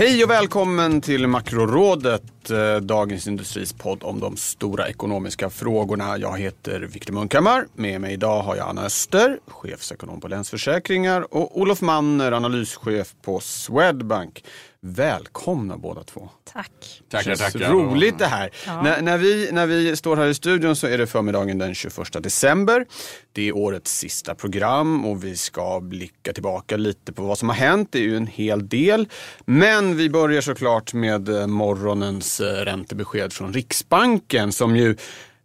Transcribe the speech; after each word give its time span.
Hej 0.00 0.24
och 0.24 0.30
välkommen 0.30 1.00
till 1.00 1.26
Makrorådet, 1.26 2.50
eh, 2.50 2.76
Dagens 2.76 3.26
Industris 3.26 3.72
podd 3.72 4.02
om 4.02 4.20
de 4.20 4.36
stora 4.36 4.88
ekonomiska 4.88 5.50
frågorna. 5.50 6.18
Jag 6.18 6.38
heter 6.38 6.80
Viktor 6.80 7.12
Munkhammar. 7.12 7.66
Med 7.74 8.00
mig 8.00 8.12
idag 8.12 8.42
har 8.42 8.56
jag 8.56 8.68
Anna 8.68 8.84
Öster, 8.84 9.38
chefsekonom 9.46 10.20
på 10.20 10.28
Länsförsäkringar 10.28 11.34
och 11.34 11.60
Olof 11.60 11.80
Manner, 11.80 12.32
analyschef 12.32 13.14
på 13.22 13.40
Swedbank. 13.40 14.44
Välkomna 14.82 15.76
båda 15.76 16.02
två. 16.02 16.28
Tack. 16.52 17.02
Tackar, 17.10 17.36
tackar. 17.36 17.72
roligt 17.72 18.18
det 18.18 18.26
här. 18.26 18.50
Ja. 18.66 18.82
När, 18.82 19.02
när, 19.02 19.18
vi, 19.18 19.48
när 19.52 19.66
vi 19.66 19.96
står 19.96 20.16
här 20.16 20.26
i 20.26 20.34
studion 20.34 20.76
så 20.76 20.86
är 20.86 20.98
det 20.98 21.06
förmiddagen 21.06 21.58
den 21.58 21.74
21 21.74 22.22
december. 22.22 22.86
Det 23.32 23.48
är 23.48 23.56
årets 23.56 23.98
sista 23.98 24.34
program 24.34 25.06
och 25.06 25.24
vi 25.24 25.36
ska 25.36 25.80
blicka 25.80 26.32
tillbaka 26.32 26.76
lite 26.76 27.12
på 27.12 27.22
vad 27.22 27.38
som 27.38 27.48
har 27.48 27.56
hänt. 27.56 27.88
Det 27.92 27.98
är 27.98 28.02
ju 28.02 28.16
en 28.16 28.26
hel 28.26 28.68
del. 28.68 29.08
Men 29.44 29.96
vi 29.96 30.10
börjar 30.10 30.40
såklart 30.40 30.92
med 30.94 31.28
eh, 31.28 31.46
morgonens 31.46 32.40
eh, 32.40 32.64
räntebesked 32.64 33.32
från 33.32 33.52
Riksbanken 33.52 34.52
som 34.52 34.76
ju 34.76 34.96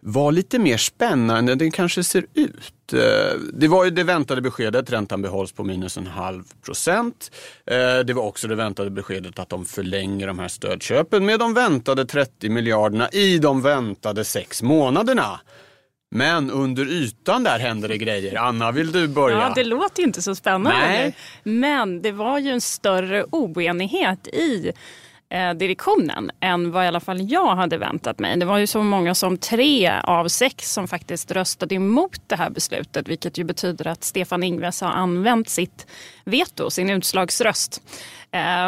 var 0.08 0.32
lite 0.32 0.60
mer 0.60 0.78
spännande 0.78 1.52
än 1.52 1.58
den 1.58 1.72
kanske 1.72 2.04
ser 2.04 2.26
ut. 2.34 2.94
Eh, 2.94 3.40
det 3.54 3.68
var 3.68 3.86
ju 3.86 3.92
det 3.92 4.04
väntade 4.04 4.42
beskedet, 4.42 4.92
räntan 4.92 5.22
behålls 5.22 5.52
på 5.52 5.64
minus 5.64 5.98
en 5.98 6.08
halv 6.08 6.44
procent. 6.66 7.32
Eh, 7.66 8.06
det 8.06 8.14
var 8.14 8.24
också 8.24 8.48
det 8.48 8.56
väntade 8.56 8.90
beskedet 8.90 9.40
att 9.40 9.50
de 9.50 9.66
förlänger 9.66 10.28
de 10.28 10.40
här 10.40 10.48
stödköpen 10.48 11.26
med 11.26 11.40
de 11.40 11.54
väntade 11.54 12.06
30 12.06 12.50
miljarderna 12.50 13.10
i 13.10 13.38
de 13.38 13.62
väntade 13.62 14.24
sex 14.24 14.62
månaderna. 14.62 15.40
Men 16.12 16.52
under 16.52 16.86
ytan 16.86 17.44
där 17.44 17.60
händer 17.60 17.88
det 17.88 17.98
grejer. 17.98 18.38
Anna, 18.38 18.72
vill 18.72 18.92
du 18.92 19.08
börja? 19.08 19.38
Ja, 19.38 19.54
det 19.56 19.64
låter 19.64 20.02
ju 20.02 20.08
inte 20.08 20.22
så 20.22 20.36
spännande. 20.36 20.80
Nej. 20.80 21.16
Men 21.44 22.02
det 22.02 22.12
var 22.12 22.40
ju 22.40 22.50
en 22.50 22.62
större 22.62 23.24
oenighet 23.32 24.28
i 24.28 24.72
eh, 25.36 25.54
direktionen 25.54 26.32
än 26.40 26.72
vad 26.72 26.84
i 26.86 26.88
alla 26.88 27.00
fall 27.00 27.32
jag 27.32 27.56
hade 27.56 27.78
väntat 27.78 28.20
mig. 28.20 28.38
Det 28.38 28.46
var 28.46 28.58
ju 28.58 28.68
så 28.68 28.84
många 28.84 29.16
som 29.16 29.38
tre 29.38 29.92
av 30.04 30.28
sex 30.28 30.74
som 30.74 30.88
faktiskt 30.88 31.32
röstade 31.32 31.76
emot 31.76 32.22
det 32.28 32.36
här 32.36 32.50
beslutet 32.50 33.08
vilket 33.08 33.38
ju 33.38 33.44
betyder 33.44 33.88
att 33.88 34.04
Stefan 34.04 34.44
Ingves 34.44 34.82
har 34.82 34.90
använt 34.90 35.50
sitt 35.50 35.88
veto, 36.26 36.70
sin 36.70 36.90
utslagsröst. 36.90 37.82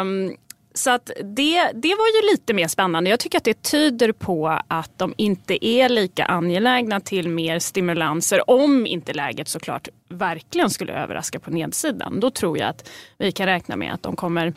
Um, 0.00 0.36
så 0.74 0.90
att 0.90 1.10
det, 1.24 1.70
det 1.74 1.94
var 1.94 2.22
ju 2.22 2.30
lite 2.32 2.54
mer 2.54 2.68
spännande. 2.68 3.10
Jag 3.10 3.20
tycker 3.20 3.38
att 3.38 3.44
det 3.44 3.62
tyder 3.62 4.12
på 4.12 4.60
att 4.68 4.98
de 4.98 5.14
inte 5.16 5.66
är 5.66 5.88
lika 5.88 6.24
angelägna 6.24 7.00
till 7.00 7.28
mer 7.28 7.58
stimulanser 7.58 8.50
om 8.50 8.86
inte 8.86 9.12
läget 9.12 9.48
såklart 9.48 9.88
verkligen 10.08 10.70
skulle 10.70 10.92
överraska 10.92 11.40
på 11.40 11.50
nedsidan. 11.50 12.20
Då 12.20 12.30
tror 12.30 12.58
jag 12.58 12.68
att 12.68 12.90
vi 13.18 13.32
kan 13.32 13.46
räkna 13.46 13.76
med 13.76 13.94
att 13.94 14.02
de 14.02 14.16
kommer 14.16 14.52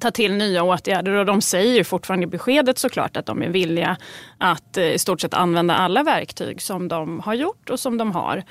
ta 0.00 0.10
till 0.10 0.34
nya 0.34 0.62
åtgärder 0.62 1.12
och 1.12 1.26
de 1.26 1.40
säger 1.40 1.84
fortfarande 1.84 2.24
i 2.24 2.26
beskedet 2.26 2.78
såklart 2.78 3.16
att 3.16 3.26
de 3.26 3.42
är 3.42 3.48
villiga 3.48 3.96
att 4.38 4.76
eh, 4.76 4.84
i 4.84 4.98
stort 4.98 5.20
sett 5.20 5.34
använda 5.34 5.74
alla 5.74 6.02
verktyg 6.02 6.62
som 6.62 6.88
de 6.88 7.20
har 7.20 7.34
gjort 7.34 7.70
och 7.70 7.80
som 7.80 7.98
de 7.98 8.12
har. 8.12 8.44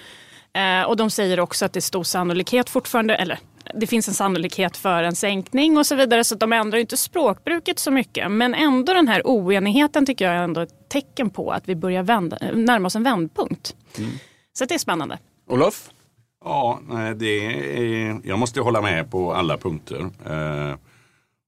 Eh, 0.53 0.83
och 0.87 0.97
de 0.97 1.09
säger 1.09 1.39
också 1.39 1.65
att 1.65 1.73
det 1.73 1.79
är 1.79 1.81
stor 1.81 2.03
sannolikhet 2.03 2.69
fortfarande, 2.69 3.15
eller 3.15 3.39
det 3.73 3.87
finns 3.87 4.07
en 4.07 4.13
sannolikhet 4.13 4.77
för 4.77 5.03
en 5.03 5.15
sänkning 5.15 5.77
och 5.77 5.85
så 5.85 5.95
vidare. 5.95 6.23
Så 6.23 6.35
de 6.35 6.53
ändrar 6.53 6.79
inte 6.79 6.97
språkbruket 6.97 7.79
så 7.79 7.91
mycket. 7.91 8.31
Men 8.31 8.53
ändå 8.53 8.93
den 8.93 9.07
här 9.07 9.21
oenigheten 9.25 10.05
tycker 10.05 10.25
jag 10.25 10.33
är 10.33 10.43
ändå 10.43 10.61
ett 10.61 10.89
tecken 10.89 11.29
på 11.29 11.51
att 11.51 11.69
vi 11.69 11.75
börjar 11.75 12.03
vända, 12.03 12.37
närma 12.53 12.87
oss 12.87 12.95
en 12.95 13.03
vändpunkt. 13.03 13.75
Mm. 13.97 14.11
Så 14.53 14.65
det 14.65 14.73
är 14.73 14.79
spännande. 14.79 15.17
Olof? 15.49 15.89
Ja, 16.45 16.79
det 17.15 17.45
är, 17.45 18.19
jag 18.23 18.39
måste 18.39 18.61
hålla 18.61 18.81
med 18.81 19.11
på 19.11 19.33
alla 19.33 19.57
punkter. 19.57 20.09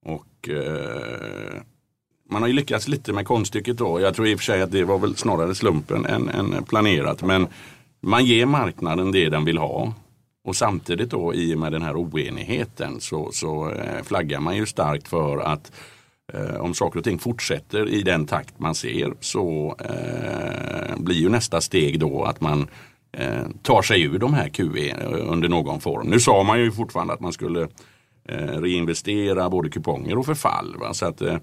Och 0.06 0.48
eh, 0.48 1.62
man 2.30 2.42
har 2.42 2.48
ju 2.48 2.54
lyckats 2.54 2.88
lite 2.88 3.12
med 3.12 3.26
konststycket 3.26 3.78
då. 3.78 4.00
Jag 4.00 4.14
tror 4.14 4.28
i 4.28 4.34
och 4.34 4.38
för 4.38 4.44
sig 4.44 4.62
att 4.62 4.72
det 4.72 4.84
var 4.84 4.98
väl 4.98 5.16
snarare 5.16 5.54
slumpen 5.54 6.06
än, 6.06 6.28
än 6.28 6.64
planerat. 6.64 7.22
Men 7.22 7.46
man 8.00 8.24
ger 8.24 8.46
marknaden 8.46 9.12
det 9.12 9.28
den 9.28 9.44
vill 9.44 9.58
ha. 9.58 9.92
Och 10.44 10.56
samtidigt 10.56 11.10
då 11.10 11.34
i 11.34 11.54
och 11.54 11.58
med 11.58 11.72
den 11.72 11.82
här 11.82 11.96
oenigheten 11.96 13.00
så, 13.00 13.32
så 13.32 13.70
eh, 13.70 14.02
flaggar 14.02 14.40
man 14.40 14.56
ju 14.56 14.66
starkt 14.66 15.08
för 15.08 15.38
att 15.38 15.72
eh, 16.32 16.56
om 16.56 16.74
saker 16.74 16.98
och 16.98 17.04
ting 17.04 17.18
fortsätter 17.18 17.88
i 17.88 18.02
den 18.02 18.26
takt 18.26 18.58
man 18.58 18.74
ser 18.74 19.14
så 19.20 19.76
eh, 19.80 20.96
blir 20.96 21.16
ju 21.16 21.28
nästa 21.28 21.60
steg 21.60 22.00
då 22.00 22.24
att 22.24 22.40
man 22.40 22.68
eh, 23.12 23.46
tar 23.62 23.82
sig 23.82 24.02
ur 24.02 24.18
de 24.18 24.34
här 24.34 24.48
QE 24.48 24.94
under 25.26 25.48
någon 25.48 25.80
form. 25.80 26.06
Nu 26.06 26.20
sa 26.20 26.42
man 26.42 26.60
ju 26.60 26.72
fortfarande 26.72 27.12
att 27.12 27.20
man 27.20 27.32
skulle 27.32 27.68
reinvestera 28.36 29.50
både 29.50 29.70
kuponger 29.70 30.18
och 30.18 30.26
förfall. 30.26 30.76
Va? 30.80 30.94
Så 30.94 31.06
att, 31.06 31.20
eh, 31.20 31.36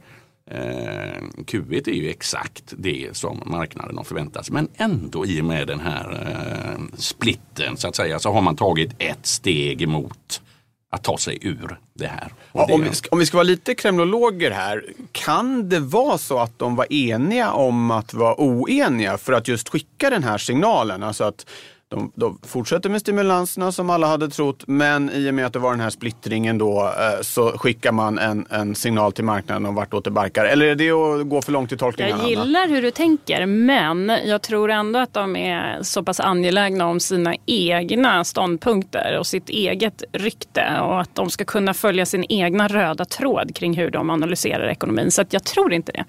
Q1 1.45 1.89
är 1.89 1.93
ju 1.93 2.09
exakt 2.09 2.73
det 2.77 3.09
som 3.17 3.43
marknaden 3.45 3.97
har 3.97 4.03
förväntat 4.03 4.45
sig. 4.45 4.53
Men 4.53 4.67
ändå 4.75 5.25
i 5.25 5.41
och 5.41 5.45
med 5.45 5.67
den 5.67 5.79
här 5.79 6.11
eh, 6.11 6.97
splitten 6.97 7.77
så 7.77 7.87
att 7.87 7.95
säga 7.95 8.19
så 8.19 8.31
har 8.31 8.41
man 8.41 8.55
tagit 8.55 8.91
ett 8.99 9.25
steg 9.25 9.81
emot 9.81 10.41
att 10.95 11.03
ta 11.03 11.17
sig 11.17 11.39
ur 11.41 11.79
det 11.93 12.07
här. 12.07 12.33
Ja, 12.53 12.73
om, 12.73 12.81
vi 12.81 12.95
ska, 12.95 13.09
om, 13.11 13.19
vi 13.19 13.25
ska, 13.25 13.37
vara 13.37 13.43
lite 13.43 13.75
kremlologer 13.75 14.51
här, 14.51 14.85
kan 15.11 15.69
det 15.69 15.79
vara 15.79 16.17
så 16.17 16.39
att 16.39 16.59
de 16.59 16.75
var 16.75 16.93
eniga 16.93 17.51
om 17.51 17.91
att 17.91 18.13
vara 18.13 18.35
oeniga 18.37 19.17
för 19.17 19.33
att 19.33 19.47
just 19.47 19.69
skicka 19.69 20.09
den 20.09 20.23
här 20.23 20.37
signalen? 20.37 21.03
Alltså 21.03 21.23
att 21.23 21.45
de, 21.95 22.11
de, 22.15 22.39
fortsätter 22.43 22.89
med 22.89 23.01
stimulanserna 23.01 23.71
som 23.71 23.89
alla 23.89 24.07
hade 24.07 24.29
trott, 24.29 24.63
men 24.67 25.09
i 25.09 25.29
och 25.29 25.33
med 25.33 25.45
att 25.45 25.53
det 25.53 25.59
var 25.59 25.71
den 25.71 25.79
här 25.79 25.89
splittringen 25.89 26.57
då 26.57 26.83
eh, 26.83 27.21
så 27.21 27.57
skickar 27.57 27.91
man 27.91 28.19
en, 28.19 28.47
en 28.49 28.75
signal 28.75 29.11
till 29.11 29.23
marknaden 29.23 29.65
om 29.65 29.75
vartåt 29.75 30.03
det 30.03 30.11
barkar. 30.11 30.45
Eller 30.45 30.65
är 30.65 30.75
det 30.75 30.91
att 30.91 31.29
gå 31.29 31.41
för 31.41 31.51
långt 31.51 31.71
i 31.71 31.77
tolkningen? 31.77 32.17
Jag 32.19 32.29
gillar 32.29 32.67
hur 32.67 32.81
du 32.81 32.91
tänker, 32.91 33.45
men 33.45 34.11
jag 34.25 34.41
tror 34.41 34.71
ändå 34.71 34.99
att 34.99 35.13
de 35.13 35.35
är 35.35 35.83
så 35.83 36.03
pass 36.03 36.19
angelägna 36.19 36.87
om 36.87 36.99
sina 36.99 37.35
egna 37.45 38.23
ståndpunkter 38.23 39.17
och 39.19 39.27
sitt 39.27 39.49
eget 39.49 40.03
rykte 40.11 40.79
och 40.81 41.01
att 41.01 41.15
de 41.15 41.29
ska 41.29 41.45
kunna 41.45 41.73
följa 41.73 42.05
sin 42.05 42.25
egna 42.29 42.67
röda 42.67 43.05
tråd 43.05 43.55
kring 43.55 43.73
hur 43.73 43.91
de 43.91 44.09
analyserar 44.09 44.67
ekonomin. 44.67 45.11
Så 45.11 45.23
jag 45.29 45.43
tror 45.43 45.73
inte 45.73 45.91
det. 45.91 46.05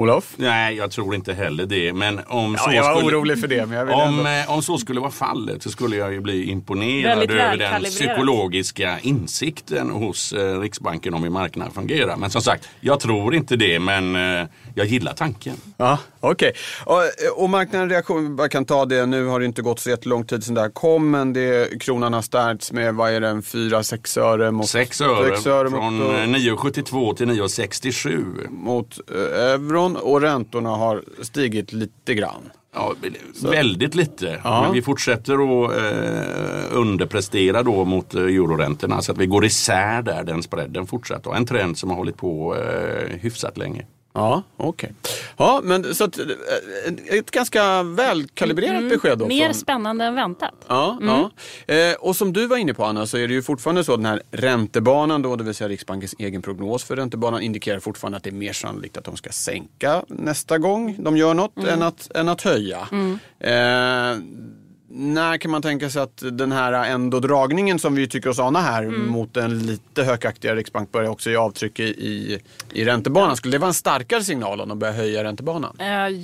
Olof? 0.00 0.34
Nej, 0.36 0.76
jag 0.76 0.90
tror 0.90 1.14
inte 1.14 1.32
heller 1.32 1.66
det. 1.66 1.92
Men 1.92 2.20
om 2.26 2.54
ja, 2.54 2.64
så 2.64 2.72
jag 2.72 2.82
var 2.82 2.96
skulle, 2.96 3.16
orolig 3.16 3.40
för 3.40 3.48
det. 3.48 3.66
Men 3.66 3.78
jag 3.78 4.08
om, 4.08 4.26
eh, 4.26 4.50
om 4.50 4.62
så 4.62 4.78
skulle 4.78 5.00
vara 5.00 5.10
fallet 5.10 5.62
så 5.62 5.70
skulle 5.70 5.96
jag 5.96 6.12
ju 6.12 6.20
bli 6.20 6.50
imponerad 6.50 7.30
över 7.30 7.56
den 7.56 7.82
psykologiska 7.82 8.98
insikten 9.02 9.90
hos 9.90 10.32
eh, 10.32 10.60
Riksbanken 10.60 11.14
om 11.14 11.22
hur 11.22 11.30
marknaden 11.30 11.72
fungerar. 11.72 12.16
Men 12.16 12.30
som 12.30 12.42
sagt, 12.42 12.68
jag 12.80 13.00
tror 13.00 13.34
inte 13.34 13.56
det. 13.56 13.80
Men 13.80 14.16
eh, 14.16 14.46
jag 14.74 14.86
gillar 14.86 15.12
tanken. 15.12 15.56
Ja, 15.76 15.98
Okej. 16.20 16.52
Okay. 16.84 16.98
Och, 17.34 17.42
och 17.42 17.50
marknaden 17.50 17.90
reaktion, 17.90 18.36
jag 18.38 18.50
kan 18.50 18.64
ta 18.64 18.84
det, 18.84 19.06
nu 19.06 19.26
har 19.26 19.40
det 19.40 19.46
inte 19.46 19.62
gått 19.62 19.80
så 19.80 19.90
jättelång 19.90 20.24
tid 20.24 20.44
sedan 20.44 20.54
det 20.54 20.60
här 20.60 20.70
kom. 20.70 21.10
Men 21.10 21.32
det, 21.32 21.80
kronan 21.80 22.12
har 22.12 22.22
stärkts 22.22 22.72
med, 22.72 22.94
vad 22.94 23.10
är 23.12 23.20
den, 23.20 23.42
4-6 23.42 24.20
öre? 24.20 24.50
Mot, 24.50 24.68
6 24.68 25.00
öre, 25.00 25.36
6 25.36 25.46
öre 25.46 25.70
från 25.70 26.00
9,72 26.00 27.14
till 27.14 27.26
9,67. 27.26 28.48
Mot 28.50 28.98
eh, 29.10 29.52
euron 29.52 29.80
euron 29.80 29.96
och 29.96 30.20
räntorna 30.20 30.70
har 30.70 31.02
stigit 31.22 31.72
lite 31.72 32.14
grann. 32.14 32.50
Ja, 32.74 32.94
väldigt 33.42 33.94
lite. 33.94 34.40
Ja. 34.44 34.62
Men 34.62 34.72
vi 34.72 34.82
fortsätter 34.82 35.34
att 35.34 35.72
eh, 35.72 36.76
underprestera 36.76 37.62
då 37.62 37.84
mot 37.84 38.14
eh, 38.14 38.22
euroräntorna 38.22 39.02
så 39.02 39.12
att 39.12 39.18
vi 39.18 39.26
går 39.26 39.44
isär 39.44 40.02
där 40.02 40.24
den 40.24 40.42
spreaden 40.42 40.86
fortsätter. 40.86 41.34
En 41.34 41.46
trend 41.46 41.78
som 41.78 41.90
har 41.90 41.96
hållit 41.96 42.16
på 42.16 42.56
eh, 42.56 43.16
hyfsat 43.20 43.58
länge. 43.58 43.86
Ja, 44.12 44.42
okej. 44.56 44.92
Okay. 45.02 45.12
Ja, 45.36 45.60
men 45.64 45.94
så 45.94 46.04
att, 46.04 46.18
eh, 46.18 46.26
ett 47.18 47.30
ganska 47.30 47.82
välkalibrerat 47.82 48.76
mm, 48.76 48.88
besked. 48.88 49.18
Då 49.18 49.26
mer 49.26 49.44
från... 49.44 49.54
spännande 49.54 50.04
än 50.04 50.14
väntat. 50.14 50.54
Ja, 50.68 50.98
mm. 51.00 51.08
ja. 51.66 51.74
Eh, 51.74 51.94
och 51.94 52.16
som 52.16 52.32
du 52.32 52.46
var 52.46 52.56
inne 52.56 52.74
på 52.74 52.84
Anna 52.84 53.06
så 53.06 53.16
är 53.16 53.28
det 53.28 53.34
ju 53.34 53.42
fortfarande 53.42 53.84
så 53.84 53.92
att 53.92 53.98
den 53.98 54.06
här 54.06 54.22
räntebanan 54.30 55.22
då, 55.22 55.36
det 55.36 55.44
vill 55.44 55.54
säga 55.54 55.68
Riksbankens 55.68 56.14
egen 56.18 56.42
prognos 56.42 56.84
för 56.84 56.96
räntebanan 56.96 57.42
indikerar 57.42 57.80
fortfarande 57.80 58.16
att 58.16 58.24
det 58.24 58.30
är 58.30 58.34
mer 58.34 58.52
sannolikt 58.52 58.96
att 58.96 59.04
de 59.04 59.16
ska 59.16 59.30
sänka 59.30 60.04
nästa 60.08 60.58
gång 60.58 60.96
de 60.98 61.16
gör 61.16 61.34
något 61.34 61.56
mm. 61.56 61.70
än, 61.70 61.82
att, 61.82 62.16
än 62.16 62.28
att 62.28 62.42
höja. 62.42 62.88
Mm. 62.92 63.18
Eh, 63.40 64.22
när 64.92 65.38
kan 65.38 65.50
man 65.50 65.62
tänka 65.62 65.90
sig 65.90 66.02
att 66.02 66.22
den 66.32 66.52
här 66.52 66.72
ändå 66.72 67.20
dragningen 67.20 67.78
som 67.78 67.94
vi 67.94 68.08
tycker 68.08 68.30
oss 68.30 68.38
ana 68.38 68.60
här 68.60 68.82
mm. 68.82 69.08
mot 69.08 69.36
en 69.36 69.66
lite 69.66 70.02
hökaktigare 70.02 70.56
riksbank 70.56 70.92
börjar 70.92 71.10
också 71.10 71.30
ge 71.30 71.36
avtryck 71.36 71.80
i, 71.80 72.38
i 72.72 72.84
räntebanan? 72.84 73.36
Skulle 73.36 73.54
det 73.54 73.58
vara 73.58 73.68
en 73.68 73.74
starkare 73.74 74.24
signal 74.24 74.60
om 74.60 74.68
de 74.68 74.78
börjar 74.78 74.94
höja 74.94 75.24
räntebanan? 75.24 75.76
Uh, 75.80 76.20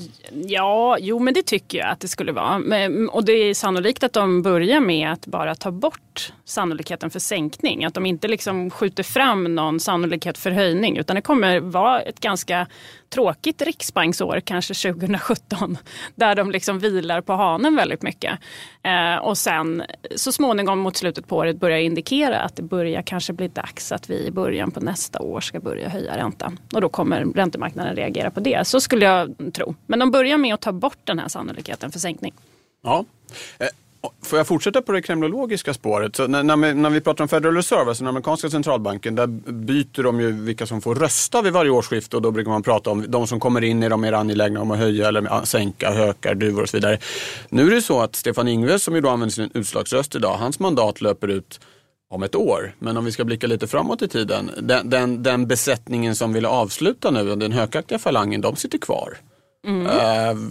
ja, 0.47 0.97
jo 1.01 1.19
men 1.19 1.35
det 1.35 1.43
tycker 1.43 1.79
jag 1.79 1.89
att 1.89 2.01
det 2.01 2.09
skulle 2.09 2.33
vara. 2.33 2.59
Men, 2.59 3.09
och 3.09 3.25
det 3.25 3.33
är 3.33 3.55
sannolikt 3.55 4.05
att 4.05 4.13
de 4.13 4.43
börjar 4.43 4.81
med 4.81 5.13
att 5.13 5.27
bara 5.27 5.55
ta 5.55 5.71
bort 5.71 6.01
sannolikheten 6.45 7.11
för 7.11 7.19
sänkning. 7.19 7.85
Att 7.85 7.95
de 7.95 8.07
inte 8.07 8.29
liksom 8.29 8.71
skjuter 8.71 9.03
fram 9.03 9.55
någon 9.55 9.81
sannolikhet 9.81 10.39
för 10.39 10.51
höjning 10.51 10.97
utan 10.97 11.17
det 11.17 11.23
kommer 11.23 11.61
vara 11.61 12.01
ett 12.01 12.21
ganska 12.21 12.67
tråkigt 13.09 13.63
riksbanksår, 13.63 14.41
kanske 14.45 14.75
2017, 14.75 15.79
där 16.15 16.35
de 16.35 16.51
liksom 16.51 16.79
vilar 16.79 17.21
på 17.21 17.33
hanen 17.33 17.77
väldigt 17.77 18.03
mycket. 18.03 18.39
Eh, 18.83 19.17
och 19.17 19.39
sen 19.39 19.83
så 20.17 20.33
småningom 20.33 20.79
mot 20.79 20.97
slutet 20.97 21.27
på 21.27 21.37
året 21.37 21.57
börjar 21.57 21.79
indikera 21.79 22.41
att 22.41 22.57
det 22.57 22.63
börjar 22.63 23.03
kanske 23.03 23.33
bli 23.33 23.49
dags 23.49 23.93
att 23.93 24.11
vi 24.11 24.27
i 24.27 24.31
början 24.31 24.71
på 24.71 24.81
nästa 24.81 25.23
år 25.23 25.41
ska 25.41 25.61
börja 25.61 25.89
höja 25.89 26.17
räntan. 26.17 26.59
Och 26.75 26.81
då 26.81 26.89
kommer 26.89 27.25
räntemarknaden 27.25 27.97
reagera 27.97 28.31
på 28.31 28.41
det. 28.41 28.67
Så 28.67 28.81
skulle 28.81 29.05
jag 29.05 29.35
tro. 29.55 29.75
Men 29.87 29.99
de 29.99 30.11
börjar 30.11 30.39
med 30.39 30.55
att 30.55 30.61
ta 30.61 30.73
bort 30.73 30.99
den 31.05 31.19
här 31.19 31.29
sannolikheten 31.29 31.93
för 31.93 31.99
sänkning. 31.99 32.35
Ja. 32.83 33.05
Eh, 33.59 33.67
Får 34.23 34.38
jag 34.38 34.47
fortsätta 34.47 34.82
på 34.82 34.93
det 34.93 35.03
kremlologiska 35.03 35.75
spåret? 35.75 36.17
Så 36.17 36.26
när, 36.26 36.43
när, 36.43 36.56
vi, 36.56 36.75
när 36.75 36.91
vi 36.91 37.00
pratar 37.00 37.25
om 37.25 37.29
Federal 37.29 37.55
Reserve, 37.55 37.88
alltså 37.88 38.05
den 38.05 38.08
amerikanska 38.08 38.50
centralbanken, 38.50 39.14
där 39.14 39.26
byter 39.53 40.03
de 40.03 40.20
ju 40.20 40.32
vilka 40.32 40.67
som 40.67 40.81
får 40.81 40.94
rösta 40.94 41.43
vid 41.43 41.53
varje 41.53 41.70
årsskifte 41.70 42.17
och 42.17 42.23
då 42.23 42.31
brukar 42.31 42.50
man 42.50 42.62
prata 42.62 42.91
om 42.91 43.05
de 43.08 43.26
som 43.26 43.41
kommer 43.41 43.64
in, 43.64 43.82
är 43.82 43.91
de 43.91 44.00
mer 44.00 44.12
angelägna 44.12 44.61
om 44.61 44.70
att 44.70 44.79
höja 44.79 45.08
eller 45.08 45.44
sänka, 45.44 45.91
hökar, 45.91 46.35
duvor 46.35 46.62
och 46.62 46.69
så 46.69 46.76
vidare. 46.76 46.99
Nu 47.49 47.67
är 47.67 47.70
det 47.70 47.82
så 47.82 48.00
att 48.00 48.17
Stefan 48.17 48.49
Ingves 48.49 48.82
som 48.82 48.94
ju 48.94 49.00
då 49.00 49.08
använder 49.08 49.32
sin 49.32 49.50
utslagsröst 49.55 50.14
idag, 50.14 50.37
hans 50.37 50.58
mandat 50.58 51.00
löper 51.00 51.29
ut 51.29 51.61
om 52.11 52.23
ett 52.23 52.35
år. 52.35 52.75
Men 52.79 52.97
om 52.97 53.05
vi 53.05 53.12
ska 53.12 53.25
blicka 53.25 53.47
lite 53.47 53.67
framåt 53.67 54.03
i 54.03 54.08
tiden, 54.08 54.50
den, 54.62 54.91
den, 54.91 55.23
den 55.23 55.47
besättningen 55.47 56.17
som 56.17 56.32
ville 56.32 56.49
avsluta 56.49 57.11
nu, 57.11 57.37
den 57.37 57.53
hökaktiga 57.53 57.99
falangen, 57.99 58.41
de 58.41 58.56
sitter 58.56 58.79
kvar. 58.79 59.19
Mm. 59.67 59.87
Uh, 59.87 60.43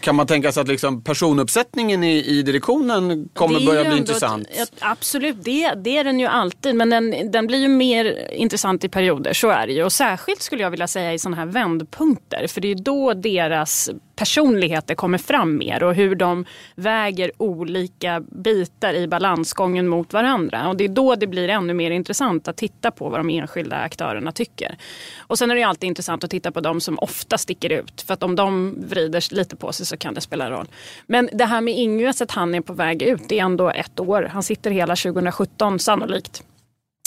kan 0.00 0.14
man 0.14 0.26
tänka 0.26 0.52
sig 0.52 0.60
att 0.60 0.68
liksom 0.68 1.02
personuppsättningen 1.02 2.04
i, 2.04 2.24
i 2.24 2.42
direktionen 2.42 3.28
kommer 3.34 3.66
börja 3.66 3.84
bli 3.84 3.98
intressant? 3.98 4.48
Ett, 4.50 4.72
absolut, 4.78 5.44
det, 5.44 5.74
det 5.74 5.96
är 5.96 6.04
den 6.04 6.20
ju 6.20 6.26
alltid. 6.26 6.74
Men 6.74 6.90
den, 6.90 7.30
den 7.30 7.46
blir 7.46 7.58
ju 7.58 7.68
mer 7.68 8.30
intressant 8.32 8.84
i 8.84 8.88
perioder, 8.88 9.32
så 9.32 9.48
är 9.48 9.66
det 9.66 9.72
ju. 9.72 9.84
Och 9.84 9.92
särskilt 9.92 10.42
skulle 10.42 10.62
jag 10.62 10.70
vilja 10.70 10.86
säga 10.86 11.12
i 11.12 11.18
sådana 11.18 11.36
här 11.36 11.46
vändpunkter. 11.46 12.46
För 12.46 12.60
det 12.60 12.70
är 12.70 12.74
då 12.74 13.14
deras 13.14 13.90
personligheter 14.18 14.94
kommer 14.94 15.18
fram 15.18 15.58
mer 15.58 15.82
och 15.82 15.94
hur 15.94 16.14
de 16.14 16.44
väger 16.74 17.32
olika 17.36 18.20
bitar 18.20 18.94
i 18.94 19.08
balansgången 19.08 19.88
mot 19.88 20.12
varandra. 20.12 20.68
Och 20.68 20.76
det 20.76 20.84
är 20.84 20.88
då 20.88 21.14
det 21.14 21.26
blir 21.26 21.48
ännu 21.48 21.74
mer 21.74 21.90
intressant 21.90 22.48
att 22.48 22.56
titta 22.56 22.90
på 22.90 23.08
vad 23.08 23.20
de 23.20 23.30
enskilda 23.30 23.76
aktörerna 23.76 24.32
tycker. 24.32 24.76
Och 25.18 25.38
sen 25.38 25.50
är 25.50 25.54
det 25.54 25.62
alltid 25.62 25.88
intressant 25.88 26.24
att 26.24 26.30
titta 26.30 26.50
på 26.50 26.60
de 26.60 26.80
som 26.80 26.98
ofta 26.98 27.38
sticker 27.38 27.72
ut. 27.72 28.00
För 28.00 28.14
att 28.14 28.22
om 28.22 28.36
de 28.36 28.74
vrider 28.88 29.34
lite 29.34 29.56
på 29.56 29.72
sig 29.72 29.86
så 29.86 29.96
kan 29.96 30.14
det 30.14 30.20
spela 30.20 30.50
roll. 30.50 30.66
Men 31.06 31.28
det 31.32 31.44
här 31.44 31.60
med 31.60 31.74
Ingves, 31.74 32.22
att 32.22 32.30
han 32.30 32.54
är 32.54 32.60
på 32.60 32.72
väg 32.72 33.02
ut, 33.02 33.28
det 33.28 33.38
är 33.38 33.44
ändå 33.44 33.70
ett 33.70 34.00
år. 34.00 34.22
Han 34.22 34.42
sitter 34.42 34.70
hela 34.70 34.96
2017 34.96 35.78
sannolikt. 35.78 36.42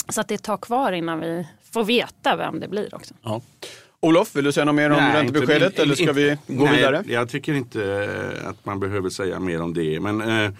Så 0.08 0.20
att 0.20 0.28
det 0.28 0.38
tar 0.38 0.56
kvar 0.56 0.92
innan 0.92 1.20
vi 1.20 1.46
får 1.72 1.84
veta 1.84 2.36
vem 2.36 2.60
det 2.60 2.68
blir 2.68 2.94
också. 2.94 3.14
Ja. 3.22 3.40
Olof, 4.04 4.36
vill 4.36 4.44
du 4.44 4.52
säga 4.52 4.64
något 4.64 4.74
mer 4.74 4.90
om 4.90 4.96
nej, 4.96 5.16
räntebeskedet 5.16 5.70
inte, 5.70 5.82
eller 5.82 5.94
ska 5.94 6.12
vi 6.12 6.36
gå 6.46 6.64
nej, 6.64 6.76
vidare? 6.76 7.04
Jag 7.06 7.28
tycker 7.28 7.54
inte 7.54 8.10
att 8.44 8.64
man 8.66 8.80
behöver 8.80 9.10
säga 9.10 9.40
mer 9.40 9.62
om 9.62 9.74
det. 9.74 10.00
Men 10.00 10.20
eh, 10.20 10.44
eh, 10.44 10.52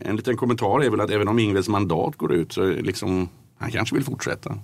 en 0.00 0.16
liten 0.16 0.36
kommentar 0.36 0.84
är 0.84 0.90
väl 0.90 1.00
att 1.00 1.10
även 1.10 1.28
om 1.28 1.38
Ingves 1.38 1.68
mandat 1.68 2.16
går 2.16 2.32
ut 2.32 2.52
så 2.52 2.66
liksom, 2.66 3.28
han 3.58 3.70
kanske 3.70 3.94
vill 3.94 4.04
fortsätta. 4.04 4.58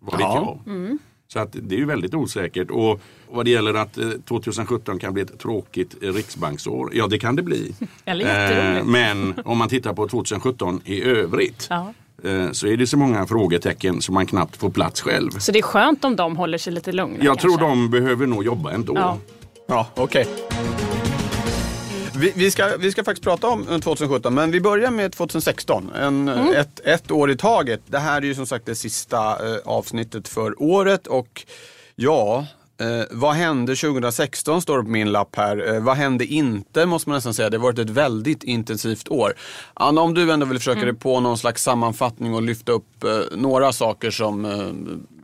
Vad 0.00 0.18
vet 0.18 0.20
jag. 0.20 0.58
Mm. 0.66 0.98
Så 1.28 1.38
att 1.38 1.48
det 1.52 1.74
är 1.74 1.78
ju 1.78 1.84
väldigt 1.84 2.14
osäkert. 2.14 2.70
Och 2.70 3.00
vad 3.30 3.44
det 3.44 3.50
gäller 3.50 3.74
att 3.74 3.98
2017 4.28 4.94
eh, 4.94 5.00
kan 5.00 5.14
bli 5.14 5.22
ett 5.22 5.38
tråkigt 5.38 5.94
riksbanksår. 6.00 6.90
Ja 6.94 7.06
det 7.06 7.18
kan 7.18 7.36
det 7.36 7.42
bli. 7.42 7.74
eh, 8.04 8.84
men 8.84 9.34
om 9.44 9.58
man 9.58 9.68
tittar 9.68 9.94
på 9.94 10.08
2017 10.08 10.80
i 10.84 11.02
övrigt. 11.02 11.66
Ja. 11.70 11.92
Eh, 12.24 12.52
så 12.52 12.66
är 12.66 12.76
det 12.76 12.86
så 12.86 12.96
många 12.96 13.26
frågetecken 13.26 14.02
som 14.02 14.14
man 14.14 14.26
knappt 14.26 14.56
får 14.56 14.70
plats 14.70 15.00
själv. 15.00 15.30
Så 15.30 15.52
det 15.52 15.58
är 15.58 15.62
skönt 15.62 16.04
om 16.04 16.16
de 16.16 16.36
håller 16.36 16.58
sig 16.58 16.72
lite 16.72 16.92
lugna? 16.92 17.16
Jag 17.16 17.38
kanske? 17.38 17.58
tror 17.58 17.68
de 17.68 17.90
behöver 17.90 18.26
nog 18.26 18.44
jobba 18.44 18.70
ändå. 18.70 18.92
Ja, 18.96 19.18
ja 19.66 19.86
okej. 19.94 20.26
Okay. 20.26 20.58
Vi, 22.18 22.32
vi, 22.36 22.50
ska, 22.50 22.76
vi 22.78 22.92
ska 22.92 23.04
faktiskt 23.04 23.24
prata 23.24 23.46
om 23.46 23.80
2017, 23.80 24.34
men 24.34 24.50
vi 24.50 24.60
börjar 24.60 24.90
med 24.90 25.12
2016. 25.12 25.90
En, 25.94 26.28
mm. 26.28 26.54
ett, 26.54 26.80
ett 26.84 27.10
år 27.10 27.30
i 27.30 27.36
taget. 27.36 27.80
Det 27.86 27.98
här 27.98 28.16
är 28.16 28.26
ju 28.26 28.34
som 28.34 28.46
sagt 28.46 28.66
det 28.66 28.74
sista 28.74 29.18
eh, 29.18 29.58
avsnittet 29.64 30.28
för 30.28 30.62
året 30.62 31.06
och 31.06 31.44
ja, 31.94 32.46
Eh, 32.80 33.04
vad 33.10 33.34
hände 33.34 33.76
2016 33.76 34.62
står 34.62 34.78
det 34.78 34.84
på 34.84 34.90
min 34.90 35.12
lapp 35.12 35.36
här. 35.36 35.74
Eh, 35.74 35.80
vad 35.80 35.96
hände 35.96 36.24
inte 36.24 36.86
måste 36.86 37.08
man 37.08 37.16
nästan 37.16 37.34
säga. 37.34 37.50
Det 37.50 37.56
har 37.56 37.62
varit 37.62 37.78
ett 37.78 37.90
väldigt 37.90 38.42
intensivt 38.42 39.08
år. 39.08 39.34
Anna, 39.74 40.00
om 40.00 40.14
du 40.14 40.32
ändå 40.32 40.46
vill 40.46 40.58
försöka 40.58 40.80
mm. 40.80 40.94
dig 40.94 41.00
på 41.00 41.20
någon 41.20 41.38
slags 41.38 41.62
sammanfattning 41.62 42.34
och 42.34 42.42
lyfta 42.42 42.72
upp 42.72 43.04
eh, 43.04 43.36
några 43.36 43.72
saker 43.72 44.10
som, 44.10 44.44
eh, 44.44 44.68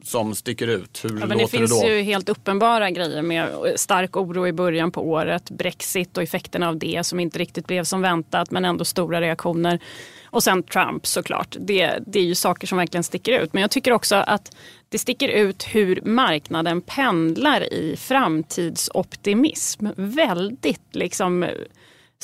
som 0.06 0.34
sticker 0.34 0.66
ut. 0.66 1.04
Hur 1.04 1.08
ja, 1.08 1.14
men 1.14 1.28
låter 1.28 1.38
det 1.38 1.48
finns 1.48 1.80
det 1.80 1.88
ju 1.88 2.02
helt 2.02 2.28
uppenbara 2.28 2.90
grejer 2.90 3.22
med 3.22 3.48
stark 3.76 4.16
oro 4.16 4.46
i 4.46 4.52
början 4.52 4.90
på 4.90 5.08
året. 5.08 5.50
Brexit 5.50 6.16
och 6.16 6.22
effekterna 6.22 6.68
av 6.68 6.78
det 6.78 7.06
som 7.06 7.20
inte 7.20 7.38
riktigt 7.38 7.66
blev 7.66 7.84
som 7.84 8.02
väntat 8.02 8.50
men 8.50 8.64
ändå 8.64 8.84
stora 8.84 9.20
reaktioner. 9.20 9.80
Och 10.24 10.42
sen 10.42 10.62
Trump 10.62 11.06
såklart. 11.06 11.56
Det, 11.60 11.98
det 12.06 12.18
är 12.18 12.24
ju 12.24 12.34
saker 12.34 12.66
som 12.66 12.78
verkligen 12.78 13.04
sticker 13.04 13.40
ut. 13.40 13.52
Men 13.52 13.60
jag 13.62 13.70
tycker 13.70 13.92
också 13.92 14.14
att 14.16 14.56
det 14.88 14.98
sticker 14.98 15.28
ut 15.28 15.62
hur 15.62 16.00
marknaden 16.04 16.80
pendlar 16.80 17.72
i 17.72 17.96
framtidsoptimism. 17.96 19.86
Väldigt 19.96 20.82
liksom 20.92 21.46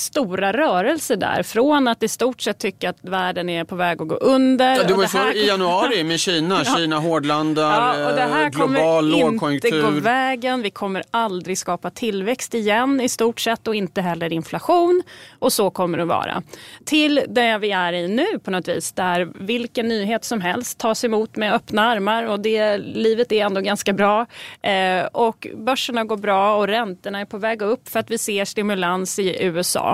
stora 0.01 0.53
rörelser 0.53 1.17
där. 1.17 1.43
Från 1.43 1.89
att 1.89 2.03
i 2.03 2.09
stort 2.09 2.41
sett 2.41 2.59
tycka 2.59 2.91
att 2.91 2.99
världen 3.03 3.49
är 3.49 3.65
på 3.65 3.77
väg 3.77 4.03
att 4.03 4.09
gå 4.09 4.15
under. 4.15 4.77
Ja, 4.77 4.83
det 4.83 4.95
var 4.95 5.03
ju 5.03 5.09
så 5.09 5.19
här... 5.19 5.37
i 5.37 5.47
januari 5.47 6.05
med 6.11 6.21
Kina. 6.21 6.63
ja. 6.65 6.77
Kina 6.77 6.99
hårdlandar, 6.99 8.01
ja, 8.01 8.11
och 8.11 8.17
det 8.17 8.23
här 8.23 8.51
global 8.51 9.09
lågkonjunktur. 9.09 9.71
kommer 9.71 9.89
inte 9.89 9.95
gå 9.95 10.01
vägen. 10.01 10.63
Vi 10.63 10.71
kommer 10.71 11.03
aldrig 11.11 11.59
skapa 11.59 11.91
tillväxt 11.91 12.55
igen 12.55 13.01
i 13.01 13.09
stort 13.09 13.41
sett 13.41 13.69
och 13.69 13.75
inte 13.75 14.01
heller 14.01 14.33
inflation. 14.33 15.03
Och 15.39 15.53
så 15.53 15.71
kommer 15.71 15.99
det 15.99 16.03
att 16.03 16.09
vara. 16.09 16.43
Till 16.85 17.23
det 17.29 17.59
vi 17.59 17.71
är 17.71 17.93
i 17.93 18.09
nu 18.09 18.39
på 18.45 18.51
något 18.51 18.69
vis. 18.69 18.93
Där 18.93 19.29
vilken 19.35 19.89
nyhet 19.89 20.25
som 20.25 20.41
helst 20.41 20.79
tas 20.79 21.05
emot 21.05 21.37
med 21.37 21.55
öppna 21.55 21.83
armar 21.83 22.25
och 22.25 22.41
det, 22.41 22.79
livet 22.79 23.33
är 23.33 23.45
ändå 23.45 23.61
ganska 23.61 23.93
bra. 23.93 24.27
Eh, 24.63 25.05
och 25.13 25.47
börserna 25.57 26.05
går 26.05 26.17
bra 26.17 26.57
och 26.57 26.67
räntorna 26.67 27.21
är 27.21 27.25
på 27.25 27.39
väg 27.39 27.63
upp 27.63 27.89
för 27.89 27.99
att 27.99 28.11
vi 28.11 28.19
ser 28.19 28.45
stimulans 28.45 29.19
i 29.19 29.45
USA. 29.45 29.90